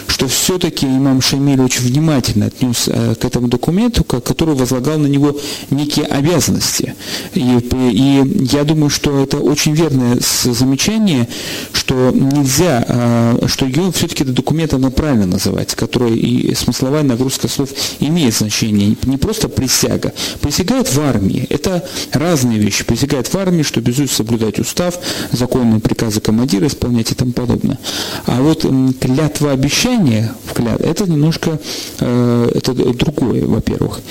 [0.08, 5.38] что все-таки имам Шамиль очень внимательно отнес э, к этому документу, который возлагал на него
[5.70, 6.96] некие обязанности.
[7.34, 11.28] И, и я думаю, что это очень верное замечание,
[11.74, 17.48] что нельзя, э, что ее все-таки этот документ надо правильно называть, который и смысловая нагрузка
[17.48, 17.66] слов
[17.99, 18.95] имеет значение.
[19.03, 20.13] Не просто присяга.
[20.41, 21.45] Присягает в армии.
[21.49, 22.84] Это разные вещи.
[22.84, 24.99] Присягает в армии, что обязуется соблюдать устав,
[25.32, 27.77] законные приказы командира исполнять и тому подобное.
[28.25, 28.65] А вот
[28.99, 30.34] клятва обещания,
[30.80, 31.60] это немножко
[31.99, 34.01] э, это другое, во-первых.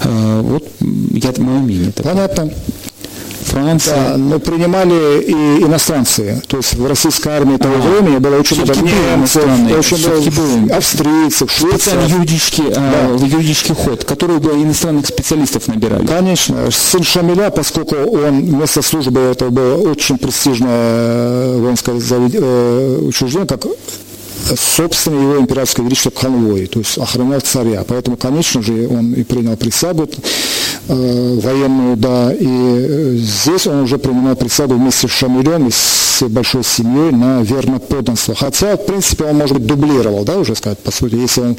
[0.00, 1.92] Э, вот я, мое мнение.
[1.92, 2.50] Понятно.
[3.44, 3.94] Франция.
[3.94, 6.42] Да, но принимали и иностранцы.
[6.46, 9.44] То есть в российской армии того а, времени было очень много немцев,
[9.78, 12.08] очень много австрийцев, швейцаров.
[12.08, 13.26] юридический, а, да.
[13.26, 16.06] юридический ход, который бы иностранных специалистов набирали.
[16.06, 16.70] Конечно.
[16.70, 23.66] Сын Шамиля, поскольку он вместо службы, это было очень престижное э, воинское э, учреждение, как
[24.56, 27.84] собственно, его императорское величество конвой, то есть охранял царя.
[27.86, 30.08] Поэтому, конечно же, он и принял присягу
[30.88, 36.22] э, военную, да, и э, здесь он уже принимал присягу вместе с Шамилем и с
[36.28, 38.34] большой семьей на верно подданство.
[38.34, 41.56] Хотя, в принципе, он, может быть, дублировал, да, уже сказать, по сути, если он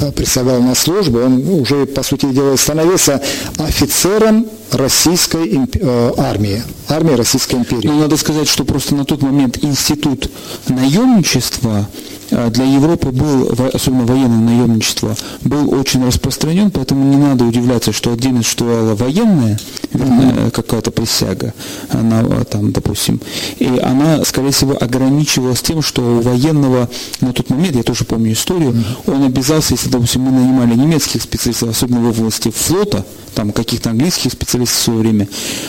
[0.00, 3.20] э, присягал на службу, он уже, по сути дела, становился
[3.58, 7.86] офицером российской э, армии, армии Российской империи.
[7.86, 10.30] Ну, надо сказать, что просто на тот момент институт
[10.68, 11.88] наемничества
[12.30, 18.42] для Европы был, особенно военное наемничество, был очень распространен, поэтому не надо удивляться, что отдельно
[18.42, 19.58] существовала военная
[19.92, 20.50] mm-hmm.
[20.50, 21.54] какая-то присяга,
[21.90, 23.20] она там, допустим,
[23.58, 26.88] и она, скорее всего, ограничивалась тем, что у военного
[27.20, 29.14] на тот момент, я тоже помню историю, mm-hmm.
[29.14, 34.32] он обязался, если, допустим, мы нанимали немецких специалистов, особенно в области флота, там каких-то английских
[34.32, 35.28] специалистов в свое время,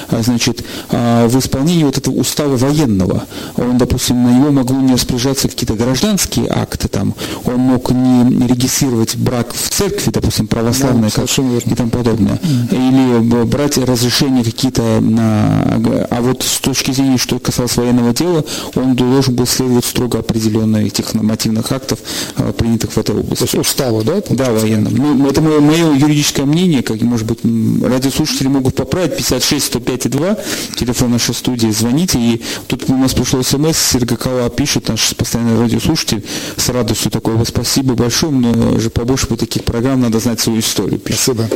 [0.10, 3.26] а, значит, а, в исполнении вот этого устава военного,
[3.58, 7.14] он, допустим, на него могло не распоряжаться какие-то гражданские акты, там,
[7.46, 12.40] он мог не регистрировать брак в церкви, допустим, православной, да, как, и тому подобное,
[12.72, 15.80] или брать разрешения какие-то на...
[16.10, 18.44] А вот с точки зрения, что касалось военного дела,
[18.76, 22.00] он должен был следовать строго определенных этих нормативных актов,
[22.36, 23.40] а, принятых в этой области.
[23.40, 24.22] То есть устава, да?
[24.30, 24.96] Да, военным.
[24.96, 27.40] Ну, это мое, мое юридическое мнение, как, может быть,
[27.84, 30.38] радиослушатели могут поправить, 56 105 и 2,
[30.78, 32.20] телефон нашей студии, звоните.
[32.20, 36.24] И тут у нас пришло смс, Сергей Кала пишет, наш постоянный радиослушатель,
[36.58, 41.00] с радостью такого спасибо большое, но же побольше бы таких программ надо знать свою историю.
[41.00, 41.22] Пишет.
[41.22, 41.50] Спасибо.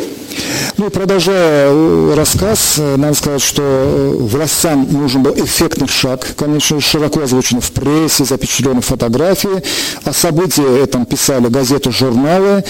[0.78, 6.82] Ну, продолжая э, рассказ, э, надо сказать, что э, властям нужен был эффектный шаг, конечно,
[6.82, 9.64] широко озвучен в прессе, запечатлены фотографии.
[10.04, 12.64] О событии этом писали газеты, журналы,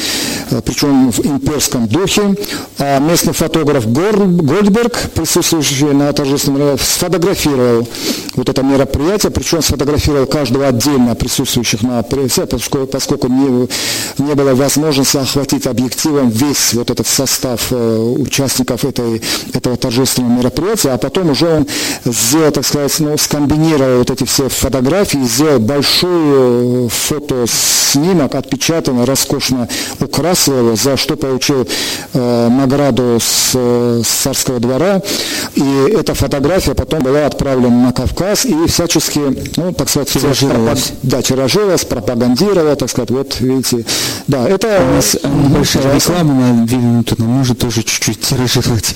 [0.65, 2.35] причем в имперском духе.
[2.77, 7.87] А местный фотограф Гольдберг, присутствующий на торжественном мероприятии, сфотографировал
[8.35, 13.67] вот это мероприятие, причем сфотографировал каждого отдельно присутствующих на прессе, поскольку, поскольку не,
[14.17, 19.21] не было возможности охватить объективом весь вот этот состав э, участников этой,
[19.53, 21.67] этого торжественного мероприятия, а потом уже он
[22.05, 29.67] сделал, так сказать, ну, скомбинировал вот эти все фотографии, сделал большой фотоснимок, отпечатанный, роскошно
[29.99, 31.67] украсил его, за что получил
[32.13, 35.01] э, награду с, с царского двора.
[35.55, 39.19] И эта фотография потом была отправлена на Кавказ и всячески,
[39.57, 40.83] ну, так сказать, тиражировалась.
[40.83, 40.99] Пропаг...
[41.03, 43.85] Да, тиражировалась, пропагандировала, так сказать, вот видите.
[44.27, 44.81] Да, это...
[44.89, 47.03] У нас большая реклама на
[47.43, 48.95] может тоже чуть-чуть тиражировать.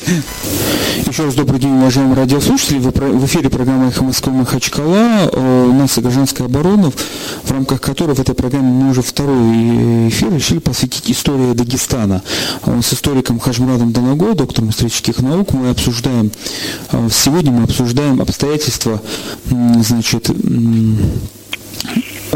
[1.05, 2.79] Еще раз добрый день, уважаемые радиослушатели.
[2.79, 5.29] В эфире программа «Эхо Москвы Махачкала».
[5.33, 6.89] У нас гражданская оборона,
[7.43, 12.23] в рамках которой в этой программе мы уже второй эфир решили посвятить истории Дагестана.
[12.65, 16.31] С историком Хажмурадом Даного, доктором исторических наук, мы обсуждаем,
[17.11, 19.01] сегодня мы обсуждаем обстоятельства,
[19.49, 20.31] значит,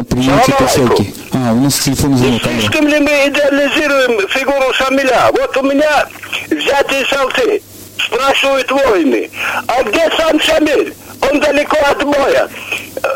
[0.09, 1.13] принятия поселки.
[1.33, 2.41] А, у нас телефон звонок.
[2.43, 5.29] Слишком ли мы идеализируем фигуру Шамиля?
[5.33, 6.07] Вот у меня
[6.49, 7.61] взятые салты.
[7.97, 9.29] Спрашивают воины,
[9.67, 10.93] а где сам Шамиль?
[11.29, 12.49] Он далеко от боя.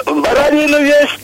[0.06, 1.18] Баранину есть,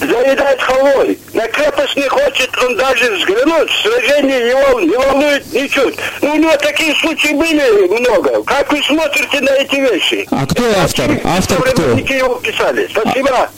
[0.00, 1.18] заедает халвой.
[1.32, 3.70] На крепость не хочет он даже взглянуть.
[3.82, 5.96] Сражение его не волнует ничуть.
[6.20, 8.42] Ну, у него такие случаи были много.
[8.44, 10.26] Как вы смотрите на эти вещи?
[10.30, 11.10] А кто автор?
[11.24, 11.82] Автор кто?
[11.92, 12.88] его писали.
[12.90, 13.50] Спасибо.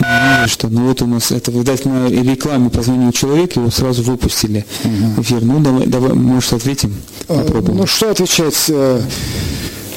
[0.00, 4.64] Не что, ну вот у нас это, видать, на рекламе позвонил человек, его сразу выпустили
[4.82, 5.44] в эфир.
[5.44, 6.94] Ну, давай, давай, может, ответим,
[7.26, 7.78] попробуем.
[7.78, 9.00] Ну, что отвечать э,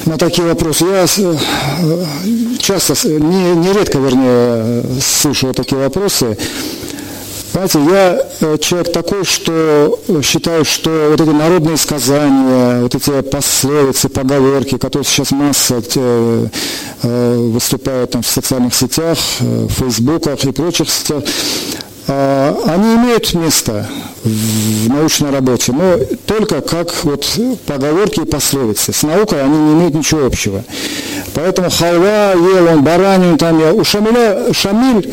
[0.04, 0.84] на такие вопросы?
[0.84, 1.36] Я э,
[2.58, 6.36] часто, не, нередко, вернее, слышу такие вопросы.
[7.56, 14.10] Знаете, я э, человек такой, что считаю, что вот эти народные сказания, вот эти пословицы,
[14.10, 16.46] поговорки, которые сейчас масса э,
[17.02, 21.22] э, выступают там в социальных сетях, в фейсбуках и прочих сетях,
[22.08, 23.88] они имеют место
[24.22, 27.26] в научной работе, но только как вот
[27.64, 28.92] поговорки и пословицы.
[28.92, 30.62] С наукой они не имеют ничего общего.
[31.34, 33.72] Поэтому халва ел он баранину там я.
[33.72, 35.12] У Шамиля, Шамиль э,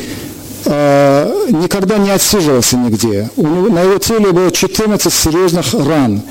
[0.66, 3.30] никогда не отсиживался нигде.
[3.36, 6.22] На его теле было 14 серьезных ран.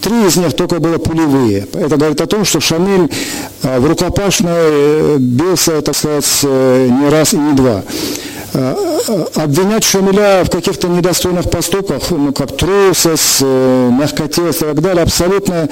[0.00, 1.66] Три из них только было пулевые.
[1.72, 3.10] Это говорит о том, что Шамиль
[3.62, 7.82] э, в рукопашной э, бился, так сказать, э, не раз и не два.
[8.54, 8.74] Э,
[9.36, 15.68] обвинять Шамиля в каких-то недостойных поступках, ну, как трусость, э, мягкотелость и так далее, абсолютно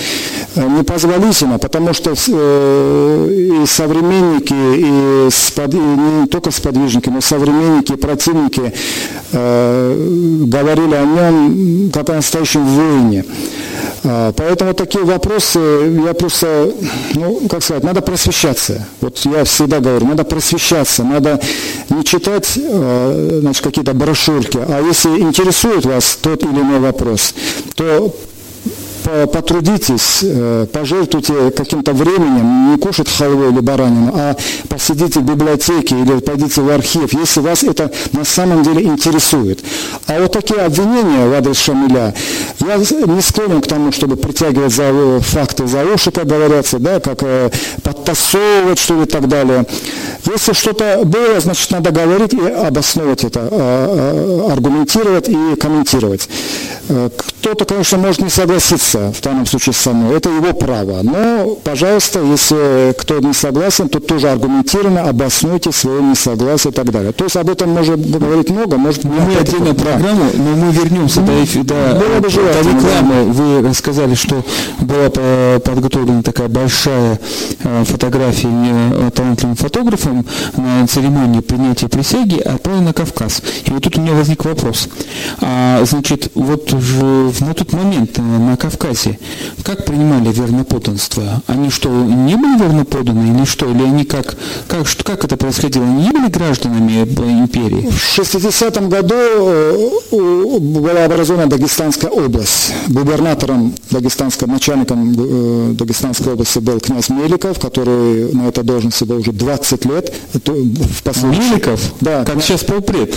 [0.55, 5.75] э, непозволительно, потому что и современники, и, спод...
[5.75, 8.73] и не только сподвижники, но современники противники
[9.33, 13.25] э, говорили о нем как о настоящем воине.
[14.03, 16.73] Поэтому такие вопросы, я просто,
[17.15, 18.87] ну, как сказать, надо просвещаться.
[19.03, 21.39] Вот я всегда говорю, надо просвещаться, надо
[21.91, 27.35] не читать значит, какие-то брошюрки, а если интересует вас тот или иной вопрос,
[27.75, 28.15] то
[29.33, 34.37] потрудитесь, э, пожертвуйте каким-то временем, не кушать халву или баранину, а
[34.69, 39.61] посидите в библиотеке или пойдите в архив, если вас это на самом деле интересует.
[40.07, 42.15] А вот такие обвинения в адрес Шамиля,
[42.61, 47.01] я не склонен к тому, чтобы притягивать за э, факты за уши, как говорится, да,
[47.01, 47.51] как э,
[47.83, 49.67] подтасовывать что ли и так далее.
[50.25, 56.29] Если что-то было, значит, надо говорить и обосновывать это, а, а, аргументировать и комментировать.
[57.41, 61.01] Кто-то, конечно, может не согласиться в данном случае со мной, это его право.
[61.03, 67.13] Но, пожалуйста, если кто не согласен, то тоже аргументированно обоснуйте свое несогласие и так далее.
[67.13, 69.19] То есть об этом можно говорить много, может быть...
[69.21, 71.33] Мы отдельно программу, но мы вернемся до,
[71.65, 73.25] до, до, до рекламы.
[73.33, 74.45] Вы сказали, что
[74.81, 75.11] была
[75.61, 77.19] подготовлена такая большая
[77.63, 83.43] э, фотография э, талантливым фотографом на церемонии принятия присяги, отправлена на Кавказ.
[83.65, 84.89] И вот тут у меня возник вопрос.
[85.41, 89.19] А, значит, вот на тот момент э, на Кавказе,
[89.63, 91.43] как принимали верноподданство?
[91.47, 93.71] Они что, не были верноподаны или что?
[93.71, 94.37] Или они как,
[94.69, 95.85] как, что, как это происходило?
[95.85, 97.89] Они не были гражданами империи?
[97.91, 102.73] В 60-м году э, была образована Дагестанская область.
[102.89, 109.33] Губернатором Дагестанской, начальником э, Дагестанской области был князь Меликов, который на этой должности был уже
[109.33, 110.15] 20 лет.
[110.33, 111.81] В Меликов?
[112.01, 112.25] Да.
[112.25, 113.15] Как сейчас полпред.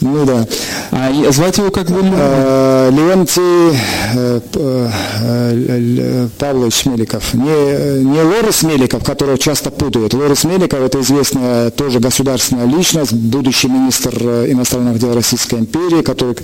[0.00, 0.46] Ну да.
[0.90, 2.00] А звать его как бы?
[2.02, 3.78] Э, Леонтий
[4.14, 7.34] э, э, Павлович Меликов.
[7.34, 10.14] Не, не Лорис Меликов, которого часто путают.
[10.14, 14.14] Лорис Меликов– это известная тоже государственная личность, будущий министр
[14.50, 16.36] иностранных дел Российской империи, который,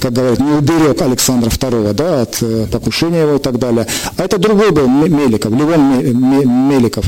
[0.00, 3.86] как говорят, не уберег Александра II да, от покушения его и так далее.
[4.16, 7.06] А это другой был Меликов, Левон Меликов,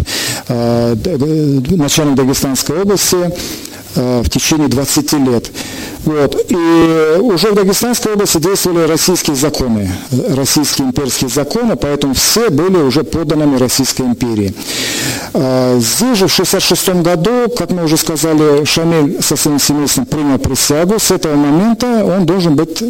[0.49, 3.31] начальник Дагестанской области
[3.99, 5.51] в течение 20 лет.
[6.05, 6.47] Вот.
[6.49, 9.91] И уже в Дагестанской области действовали российские законы,
[10.31, 14.55] российские имперские законы, поэтому все были уже подданными Российской империи.
[15.35, 20.39] А, здесь же в 1966 году, как мы уже сказали, Шамиль со своим семейством принял
[20.39, 20.99] присягу.
[20.99, 22.83] С этого момента он должен быть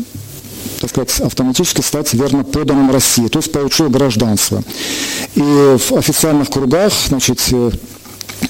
[0.81, 4.63] так сказать, автоматически стать верно поданным России, то есть получил гражданство.
[5.35, 7.41] И в официальных кругах, значит,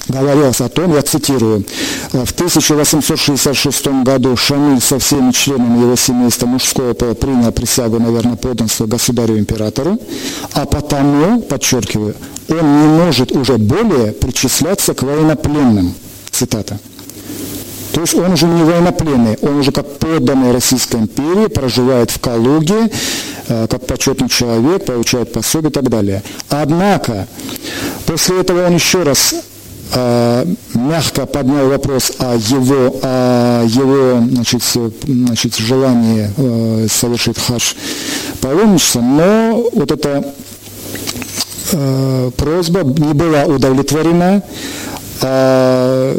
[0.07, 1.63] говорилось о том, я цитирую,
[2.11, 8.85] в 1866 году Шамиль со всеми членами его семейства мужского пола принял присягу на верноподданство
[8.85, 9.99] государю-императору,
[10.53, 12.15] а потому, подчеркиваю,
[12.49, 15.93] он не может уже более причисляться к военнопленным.
[16.31, 16.79] Цитата.
[17.93, 22.91] То есть он уже не военнопленный, он уже как подданный Российской империи, проживает в Калуге,
[23.47, 26.23] э, как почетный человек, получает пособие и так далее.
[26.49, 27.27] Однако,
[28.05, 29.41] после этого он еще раз э,
[29.95, 34.61] мягко поднял вопрос о его, о его значит,
[35.05, 37.73] значит, желании э, совершить хадж
[38.41, 40.33] паломничества, но вот эта
[42.37, 44.41] просьба не была удовлетворена,
[45.21, 46.15] а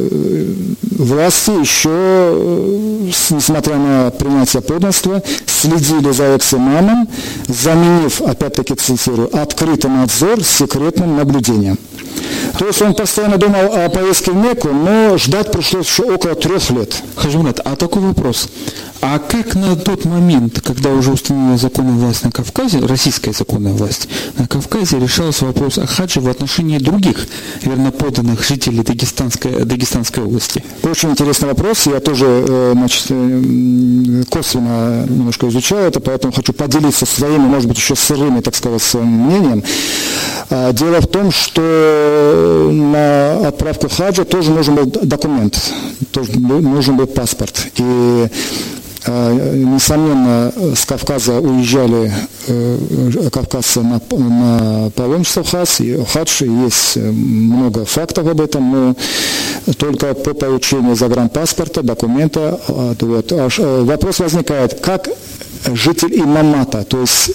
[1.00, 7.08] власти еще, э, несмотря на принятие подданства, следили за экс-имамом,
[7.48, 11.78] заменив, опять-таки цитирую, открытый надзор секретным наблюдением.
[12.58, 16.70] То есть он постоянно думал о поездке в Мекку, но ждать пришлось еще около трех
[16.70, 17.02] лет.
[17.16, 18.48] Хажмурат, а такой вопрос.
[19.02, 24.08] А как на тот момент, когда уже установила законная власть на Кавказе, российская законная власть
[24.36, 27.26] на Кавказе, решался вопрос о хадже в отношении других
[27.62, 30.62] верноподданных жителей Дагестанской, Дагестанской области?
[30.82, 31.86] Очень интересный вопрос.
[31.86, 33.14] Я тоже э, значит, э,
[34.40, 39.08] косвенно немножко изучал это, поэтому хочу поделиться своими, может быть, еще сырыми, так сказать, своим
[39.08, 39.62] мнением.
[40.48, 45.60] А, дело в том, что на отправку хаджа тоже нужен был документ,
[46.10, 47.66] тоже нужен был паспорт.
[47.76, 48.28] И
[49.06, 52.12] Несомненно, с Кавказа уезжали
[52.48, 58.94] э, кавказцы на, на паломничество в хадж, хадж, есть много фактов об этом, но
[59.78, 65.08] только по получению загранпаспорта, документа, вот, э, вопрос возникает, как
[65.72, 67.30] житель имамата, то есть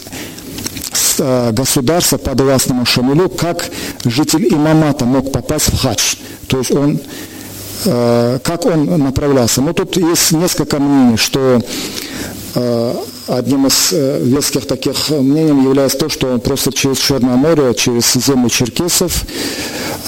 [1.20, 3.70] Э, государства подвластному Шамилю, как
[4.04, 6.16] житель имамата мог попасть в хадж.
[6.48, 7.00] То есть он, э,
[7.84, 9.62] как он направлялся.
[9.62, 11.62] Ну, тут есть несколько мнений, что
[12.56, 12.94] э,
[13.28, 18.50] одним из веских таких мнений является то, что он просто через Черное море, через землю
[18.50, 19.24] черкесов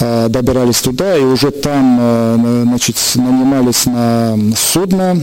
[0.00, 5.20] добирались туда и уже там значит, нанимались на судно,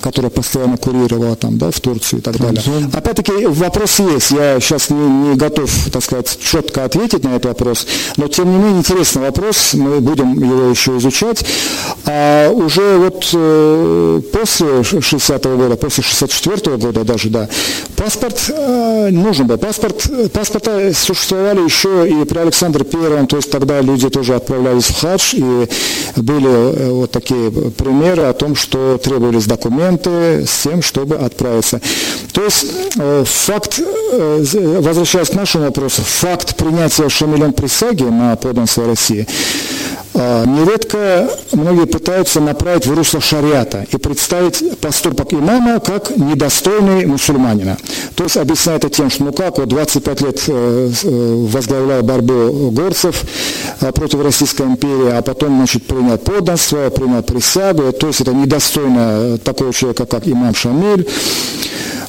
[0.00, 2.62] которая постоянно курировала там, да, в Турцию и так далее.
[2.92, 7.86] Опять-таки вопрос есть, я сейчас не, не готов, так сказать, четко ответить на этот вопрос,
[8.16, 11.44] но тем не менее интересный вопрос, мы будем его еще изучать.
[12.04, 17.48] А уже вот э, после 60-го года, после 64-го года даже, да,
[17.96, 19.58] паспорт э, нужен был.
[19.58, 25.00] Паспорт, паспорта существовали еще и при Александре Первом, то есть тогда люди тоже отправлялись в
[25.00, 25.68] хадж, и
[26.16, 31.80] были э, вот такие примеры о том, что требовались документы с тем, чтобы отправиться.
[32.32, 32.66] То есть
[32.98, 34.44] э, факт, э,
[34.80, 39.26] возвращаясь к нашему вопросу, факт принятия Шамилем присяги на подданство России
[40.14, 47.78] э, нередко многие пытаются направить в русло шариата и представить поступок имама как недостойный мусульманина.
[48.14, 53.24] То есть объясняет это тем, что ну как, вот 25 лет возглавлял борьбу горцев
[53.94, 59.72] против Российской империи, а потом, значит, принял подданство, принял присягу, то есть это недостойно такого
[59.72, 61.08] человека, как имам Шамиль.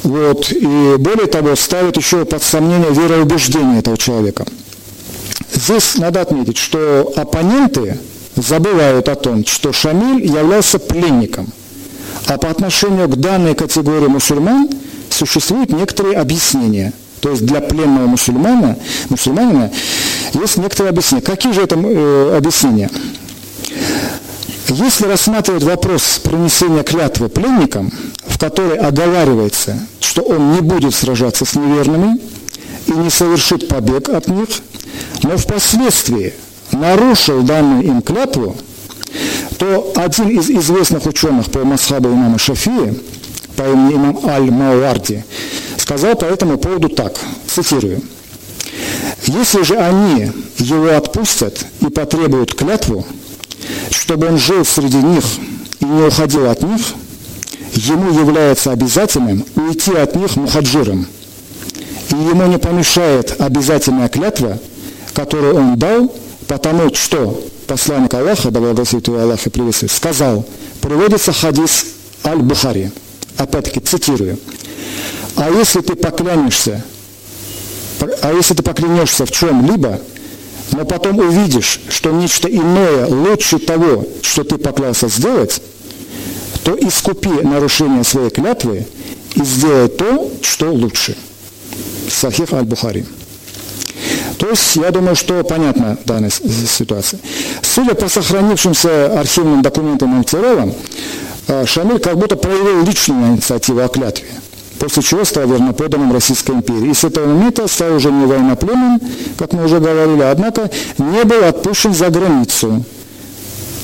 [0.04, 0.52] Вот.
[0.52, 4.46] И более того, ставит еще под сомнение вероубеждение этого человека.
[5.54, 8.00] Здесь надо отметить, что оппоненты
[8.36, 11.48] забывают о том, что Шамиль являлся пленником.
[12.28, 14.70] А по отношению к данной категории мусульман
[15.10, 16.94] существуют некоторые объяснения.
[17.22, 18.78] То есть для пленного мусульмана,
[19.10, 19.72] мусульманина
[20.34, 21.24] есть некоторые объяснения.
[21.24, 22.90] Какие же это э, объяснения?
[24.70, 27.90] Если рассматривать вопрос принесения клятвы пленникам,
[28.26, 32.20] в которой оговаривается, что он не будет сражаться с неверными
[32.88, 34.50] и не совершит побег от них,
[35.24, 36.34] но впоследствии
[36.74, 38.58] нарушил данную им клятву,
[39.58, 43.00] то один из известных ученых по масхабу имама Шафии,
[43.56, 45.24] по имени имам Аль-Мауарди,
[45.78, 48.02] сказал по этому поводу так, цитирую,
[49.28, 53.06] «Если же они его отпустят и потребуют клятву,
[53.92, 55.24] чтобы он жил среди них
[55.80, 56.82] и не уходил от них,
[57.74, 61.08] ему является обязательным уйти от них мухаджиром.
[62.10, 64.60] И ему не помешает обязательная клятва,
[65.14, 66.14] которую он дал,
[66.48, 70.46] потому что посланник Аллаха, да благословит его Аллах и приветствует, сказал,
[70.82, 71.86] приводится хадис
[72.24, 72.92] Аль-Бухари,
[73.38, 74.40] опять-таки цитирую,
[75.36, 76.84] а если ты поклянешься,
[78.22, 80.02] а если ты поклянешься в чем-либо,
[80.72, 85.62] но потом увидишь, что нечто иное лучше того, что ты поклялся сделать,
[86.64, 88.86] то искупи нарушение своей клятвы
[89.36, 91.16] и сделай то, что лучше.
[92.10, 93.06] Сахих аль-Бухари.
[94.38, 97.20] То есть я думаю, что понятна данная ситуация.
[97.62, 100.74] Судя по сохранившимся архивным документам Монтерова,
[101.48, 104.28] э, Шамиль как будто проявил личную инициативу о клятве
[104.80, 106.92] после чего стал верноподанным Российской империи.
[106.92, 109.02] И с этого момента стал уже не военнопленным,
[109.38, 112.84] как мы уже говорили, однако не был отпущен за границу.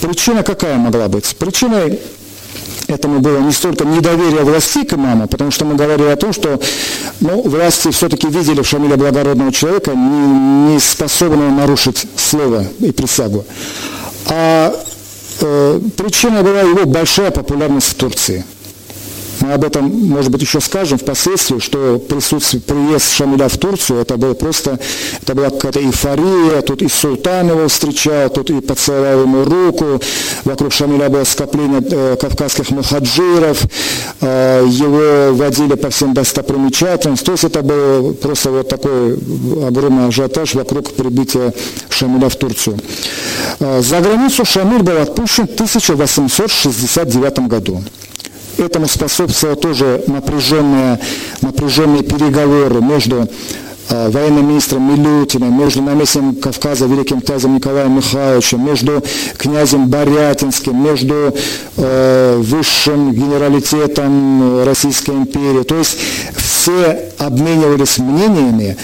[0.02, 1.36] Причина какая могла быть?
[1.38, 2.00] Причиной
[2.88, 6.60] этому было не столько недоверие власти к имаму, потому что мы говорили о том, что
[7.22, 13.46] ну, власти все-таки видели в Шамиля благородного человека, не, не способного нарушить слово и присягу.
[14.28, 14.76] А
[15.42, 18.46] э, причина была его большая популярность в Турции–
[19.44, 24.16] мы об этом, может быть, еще скажем впоследствии, что присутствие, приезд Шамиля в Турцию, это
[24.16, 24.80] было просто,
[25.22, 30.02] это была какая-то эйфория, тут и султан его встречал, тут и поцеловал ему руку,
[30.46, 33.64] вокруг Шамиля было скопление э, кавказских мухаджиров,
[34.22, 39.16] э, его водили по всем достопримечательностям, то есть это был просто вот такой
[39.68, 41.54] огромный ажиотаж вокруг прибытия
[41.90, 42.80] Шамиля в Турцию.
[43.60, 47.84] Э, за границу Шамиль был отпущен в 1869 году.
[48.58, 51.00] Этому способствовало тоже напряженные,
[51.42, 53.28] напряженные переговоры между
[53.90, 59.04] э, военным министром Милютиным, между наместником Кавказа великим князем Николаем Михайловичем, между
[59.38, 61.36] князем Борятинским, между
[61.78, 65.64] э, высшим генералитетом Российской империи.
[65.64, 65.98] То есть
[66.36, 68.78] все обменивались мнениями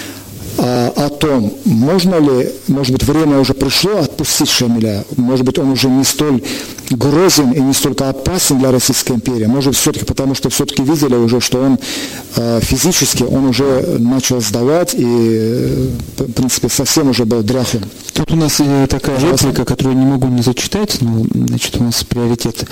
[0.61, 5.71] а, о том, можно ли, может быть, время уже пришло отпустить Шамиля, может быть, он
[5.71, 6.41] уже не столь
[6.89, 11.39] грозен и не столько опасен для Российской империи, может все-таки потому, что все-таки видели уже,
[11.39, 11.79] что он
[12.35, 15.87] э, физически, он уже начал сдавать и, э,
[16.17, 17.85] в принципе, совсем уже был дряхлым.
[18.13, 18.59] Тут у нас
[18.89, 22.65] такая реплика, которую я не могу не зачитать, но, значит, у нас приоритет.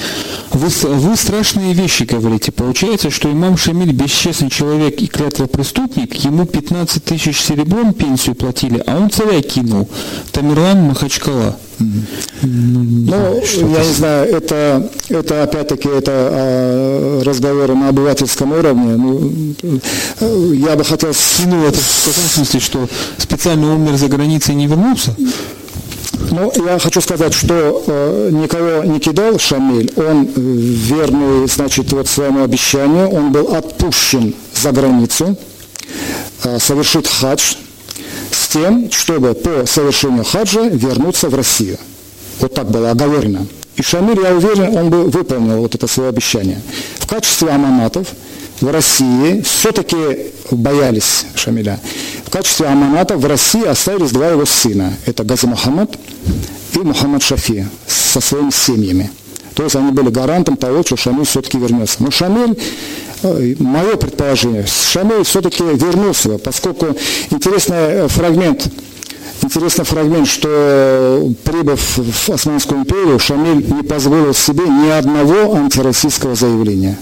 [0.51, 2.51] Вы, вы страшные вещи говорите.
[2.51, 8.81] Получается, что имам Шамиль бесчестный человек и клятвопреступник, ему 15 тысяч серебра рублем пенсию платили,
[8.85, 9.89] а он царя кинул.
[10.31, 11.57] Тамерлан Махачкала.
[11.79, 18.95] Ну, я не знаю, это, это опять-таки это а, разговоры на обывательском уровне.
[18.95, 21.11] Ну, я бы хотел...
[21.45, 25.15] Ну, это в таком смысле, что специально умер за границей и не вернулся?
[26.31, 29.91] Ну, я хочу сказать, что э, никого не кидал Шамиль.
[29.95, 33.09] Он э, верный, значит, вот своему обещанию.
[33.09, 35.37] Он был отпущен за границу,
[36.43, 37.55] э, совершит хадж,
[38.31, 41.77] с тем, чтобы по совершению хаджа вернуться в Россию.
[42.39, 43.47] Вот так было оговорено.
[43.75, 46.61] И Шамиль, я уверен, он бы выполнил вот это свое обещание.
[46.99, 48.07] В качестве аманатов
[48.59, 51.79] в России все-таки боялись Шамиля.
[52.25, 54.93] В качестве аманатов в России остались два его сына.
[55.05, 55.97] Это Гази Мухаммад
[56.73, 59.11] и Мухаммад Шафи со своими семьями.
[59.53, 61.97] То есть они были гарантом того, что Шамиль все-таки вернется.
[61.99, 62.59] Но Шамиль
[63.23, 66.95] мое предположение, Шамиль все-таки вернулся, поскольку
[67.29, 68.67] интересный э, фрагмент,
[69.41, 76.97] интересный фрагмент, что прибыв в Османскую империю, Шамиль не позволил себе ни одного антироссийского заявления.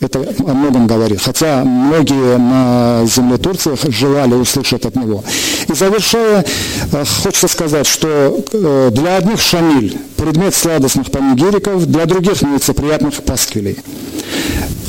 [0.00, 1.20] Это о многом говорит.
[1.20, 5.24] Хотя многие на земле Турции желали услышать от него.
[5.68, 6.44] И завершая,
[6.92, 13.78] э, хочется сказать, что э, для одних Шамиль– предмет сладостных панигириков, для других– нелицеприятных пасквилей.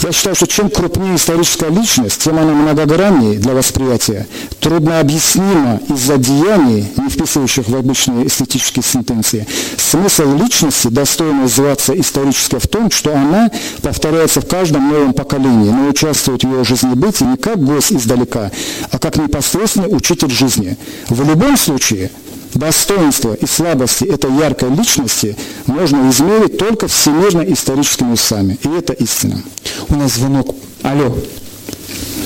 [0.01, 4.27] Я считаю, что чем крупнее историческая личность, тем она многограннее для восприятия,
[4.61, 9.45] трудно объяснима из-за деяний, не вписывающих в обычные эстетические сентенции.
[9.77, 15.89] Смысл личности достойно называться исторической в том, что она повторяется в каждом новом поколении, но
[15.89, 18.51] участвует в ее жизнебытии не как гость издалека,
[18.91, 20.77] а как непосредственный учитель жизни.
[21.09, 22.09] В любом случае–
[22.53, 25.35] достоинства и слабости этой яркой личности
[25.65, 28.57] можно измерить только всемирно-историческими усами.
[28.63, 29.41] И это истина.
[29.89, 30.55] У нас звонок.
[30.83, 31.15] Алло.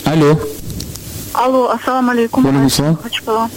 [0.05, 0.39] Алло.
[1.34, 2.45] Алло, ассаламу алейкум.
[2.45, 3.49] Алейкум а,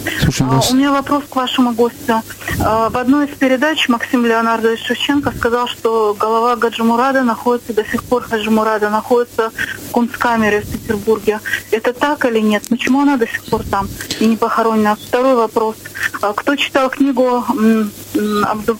[0.71, 2.21] У меня вопрос к вашему гостю.
[2.59, 8.03] А, в одной из передач Максим Леонардович Шевченко сказал, что голова Гаджимурада находится, до сих
[8.03, 9.51] пор Гаджимурада находится
[9.87, 11.39] в кунсткамере в Петербурге.
[11.69, 12.63] Это так или нет?
[12.67, 13.87] Почему она до сих пор там
[14.19, 14.95] и не похоронена?
[14.95, 15.75] Второй вопрос.
[16.21, 17.45] А, кто читал книгу
[18.43, 18.77] Абдул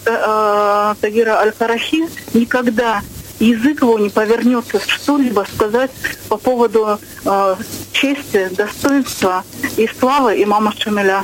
[1.02, 3.02] Тагира Аль-Харахи, никогда
[3.40, 5.92] язык его не повернется что-либо сказать
[6.30, 7.56] по поводу э,
[7.92, 9.44] чести, достоинства
[9.78, 11.24] и славы имама Шамиля.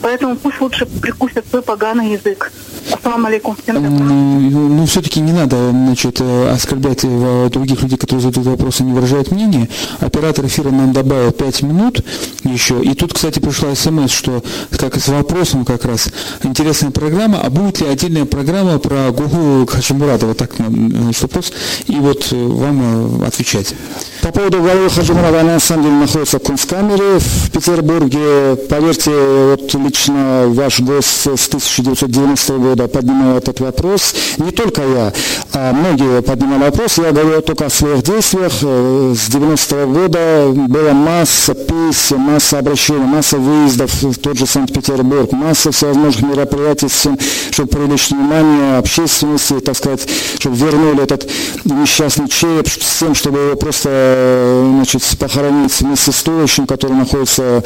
[0.00, 2.52] Поэтому пусть лучше прикусят свой поганый язык.
[2.90, 3.56] Ассаламу алейкум.
[3.66, 9.30] Ну, ну, все-таки не надо значит, оскорблять э, других людей, которые задают вопросы, не выражают
[9.30, 9.68] мнение.
[10.00, 12.04] Оператор эфира нам добавил 5 минут
[12.44, 12.82] еще.
[12.82, 16.08] И тут, кстати, пришла смс, что как с вопросом как раз
[16.42, 20.34] интересная программа, а будет ли отдельная программа про Гугу Хачимурадова?
[20.34, 21.52] Так значит, вопрос.
[21.86, 23.74] И вот э, вам э, отвечать.
[24.22, 28.56] По поводу головы Хаджимурада, она на самом деле находится в Кунсткамере в Петербурге.
[28.68, 34.14] Поверьте, вот лично ваш гость с 1990 года поднимал этот вопрос.
[34.38, 35.12] Не только я,
[35.52, 36.98] а многие поднимали вопрос.
[36.98, 38.52] Я говорю только о своих действиях.
[38.62, 45.32] Э, с 90 года была масса писем, масса обращений, масса выездов в тот же Санкт-Петербург,
[45.32, 47.18] масса всевозможных мероприятий, с тем,
[47.50, 50.08] чтобы привлечь внимание общественности, так сказать,
[50.38, 51.28] чтобы вернули этот
[51.64, 57.62] несчастный череп, с тем, чтобы его просто э, значит, похоронить вместе с туловищем, который находится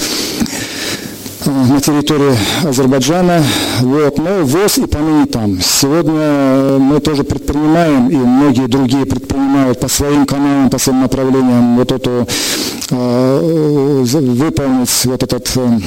[1.46, 3.42] на территории Азербайджана.
[3.80, 4.18] Вот.
[4.18, 5.58] Но ВОЗ и поныне там.
[5.60, 11.92] Сегодня мы тоже предпринимаем, и многие другие предпринимают по своим каналам, по своим направлениям вот
[11.92, 12.26] эту,
[12.90, 15.78] э, выполнить вот этот э,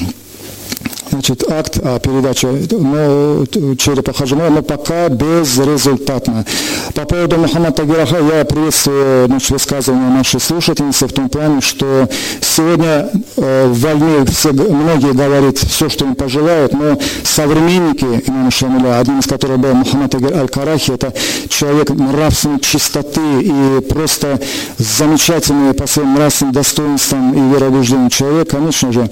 [1.11, 3.45] значит, акт о передаче но,
[3.75, 6.45] черепа Хаджимова, но пока безрезультатно.
[6.93, 12.09] По поводу Мухаммада Тагираха я приветствую значит, высказывание нашей слушательницы в том плане, что
[12.41, 19.19] сегодня э, вольны все, многие говорить все, что им пожелают, но современники имама Шамиля, один
[19.19, 21.13] из которых был Мухаммад Аль-Карахи, это
[21.49, 24.39] человек нравственной чистоты и просто
[24.77, 29.09] замечательный по своим нравственным достоинствам и вероубеждениям человек, конечно же,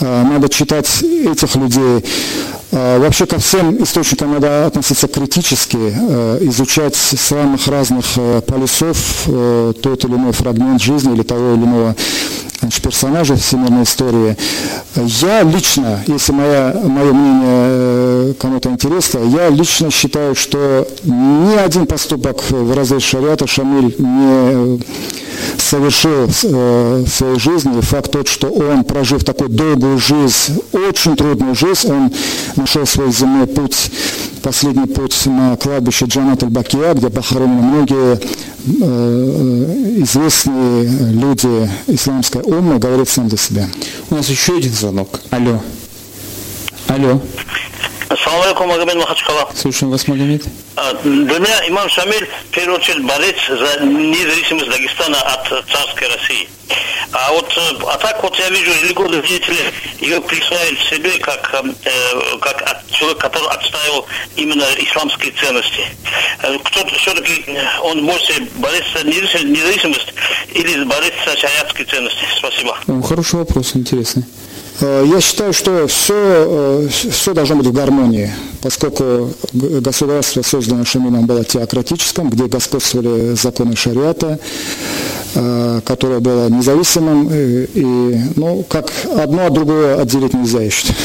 [0.00, 0.88] э, надо читать
[1.32, 2.04] этих людей.
[2.74, 9.74] А, вообще ко всем источникам надо относиться критически, э, изучать самых разных э, полюсов э,
[9.82, 11.94] тот или иной фрагмент жизни или того или иного
[12.82, 14.36] персонажа всемирной истории.
[14.94, 22.42] Я лично, если моя, мое мнение кому-то интересно, я лично считаю, что ни один поступок
[22.50, 24.80] в разрез шариата Шамиль не
[25.58, 27.80] совершил в своей жизни.
[27.80, 32.12] Факт тот, что он, прожив такую долгую жизнь, очень трудную жизнь, он
[32.62, 33.90] нашел свой земной путь,
[34.42, 38.20] последний путь на кладбище Джанат аль-Бакия, где похоронены многие
[38.66, 43.68] э, известные люди исламской умы, говорит сам за себя.
[44.10, 45.20] У нас еще один звонок.
[45.30, 45.60] Алло.
[46.88, 47.20] Алло.
[48.08, 49.48] Ассаламу алейкум, Магомед Махачкала.
[49.54, 50.42] Слушаем вас, Магомед.
[50.76, 56.48] А, для меня имам Шамиль, в первую очередь, борец за независимость Дагестана от царской России.
[57.12, 59.58] А вот, э, а так вот я вижу религиозные деятели
[60.00, 64.06] ее присваивают себе как, э, как человек, который отстаивал
[64.36, 65.84] именно исламские ценности.
[66.42, 67.44] Э, кто все-таки
[67.82, 70.14] он может бороться за независимость
[70.54, 72.24] или бороться за шариатские ценности?
[72.38, 72.76] Спасибо.
[73.06, 74.24] Хороший вопрос, интересный.
[74.80, 78.30] Э, я считаю, что все, э, все должно быть в гармонии,
[78.62, 84.38] поскольку государство, созданное Шамином, было теократическим, где господствовали законы шариата,
[85.34, 90.96] э, которое было независимым, и, ну, как одно от другого отделить нельзя, я считаю.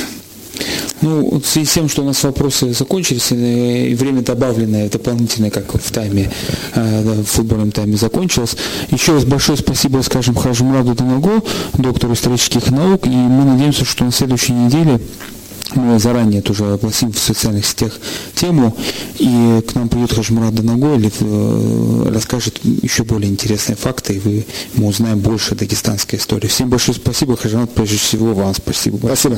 [1.02, 5.74] Ну, в связи с тем, что у нас вопросы закончились, и время добавленное, дополнительное, как
[5.74, 6.32] в тайме,
[6.74, 8.56] э, в футбольном тайме закончилось.
[8.90, 11.42] Еще раз большое спасибо, скажем, Хажмураду Данаго,
[11.78, 15.00] доктору исторических наук, и мы надеемся, что на следующей неделе
[15.76, 17.94] мы заранее тоже огласим в социальных сетях
[18.36, 18.76] тему,
[19.20, 24.46] и к нам придет Хажмурат Данагой или э, расскажет еще более интересные факты, и
[24.76, 26.48] мы узнаем больше дагестанской истории.
[26.48, 28.98] Всем большое спасибо, Хажмурат, прежде всего вам спасибо.
[28.98, 29.38] Спасибо.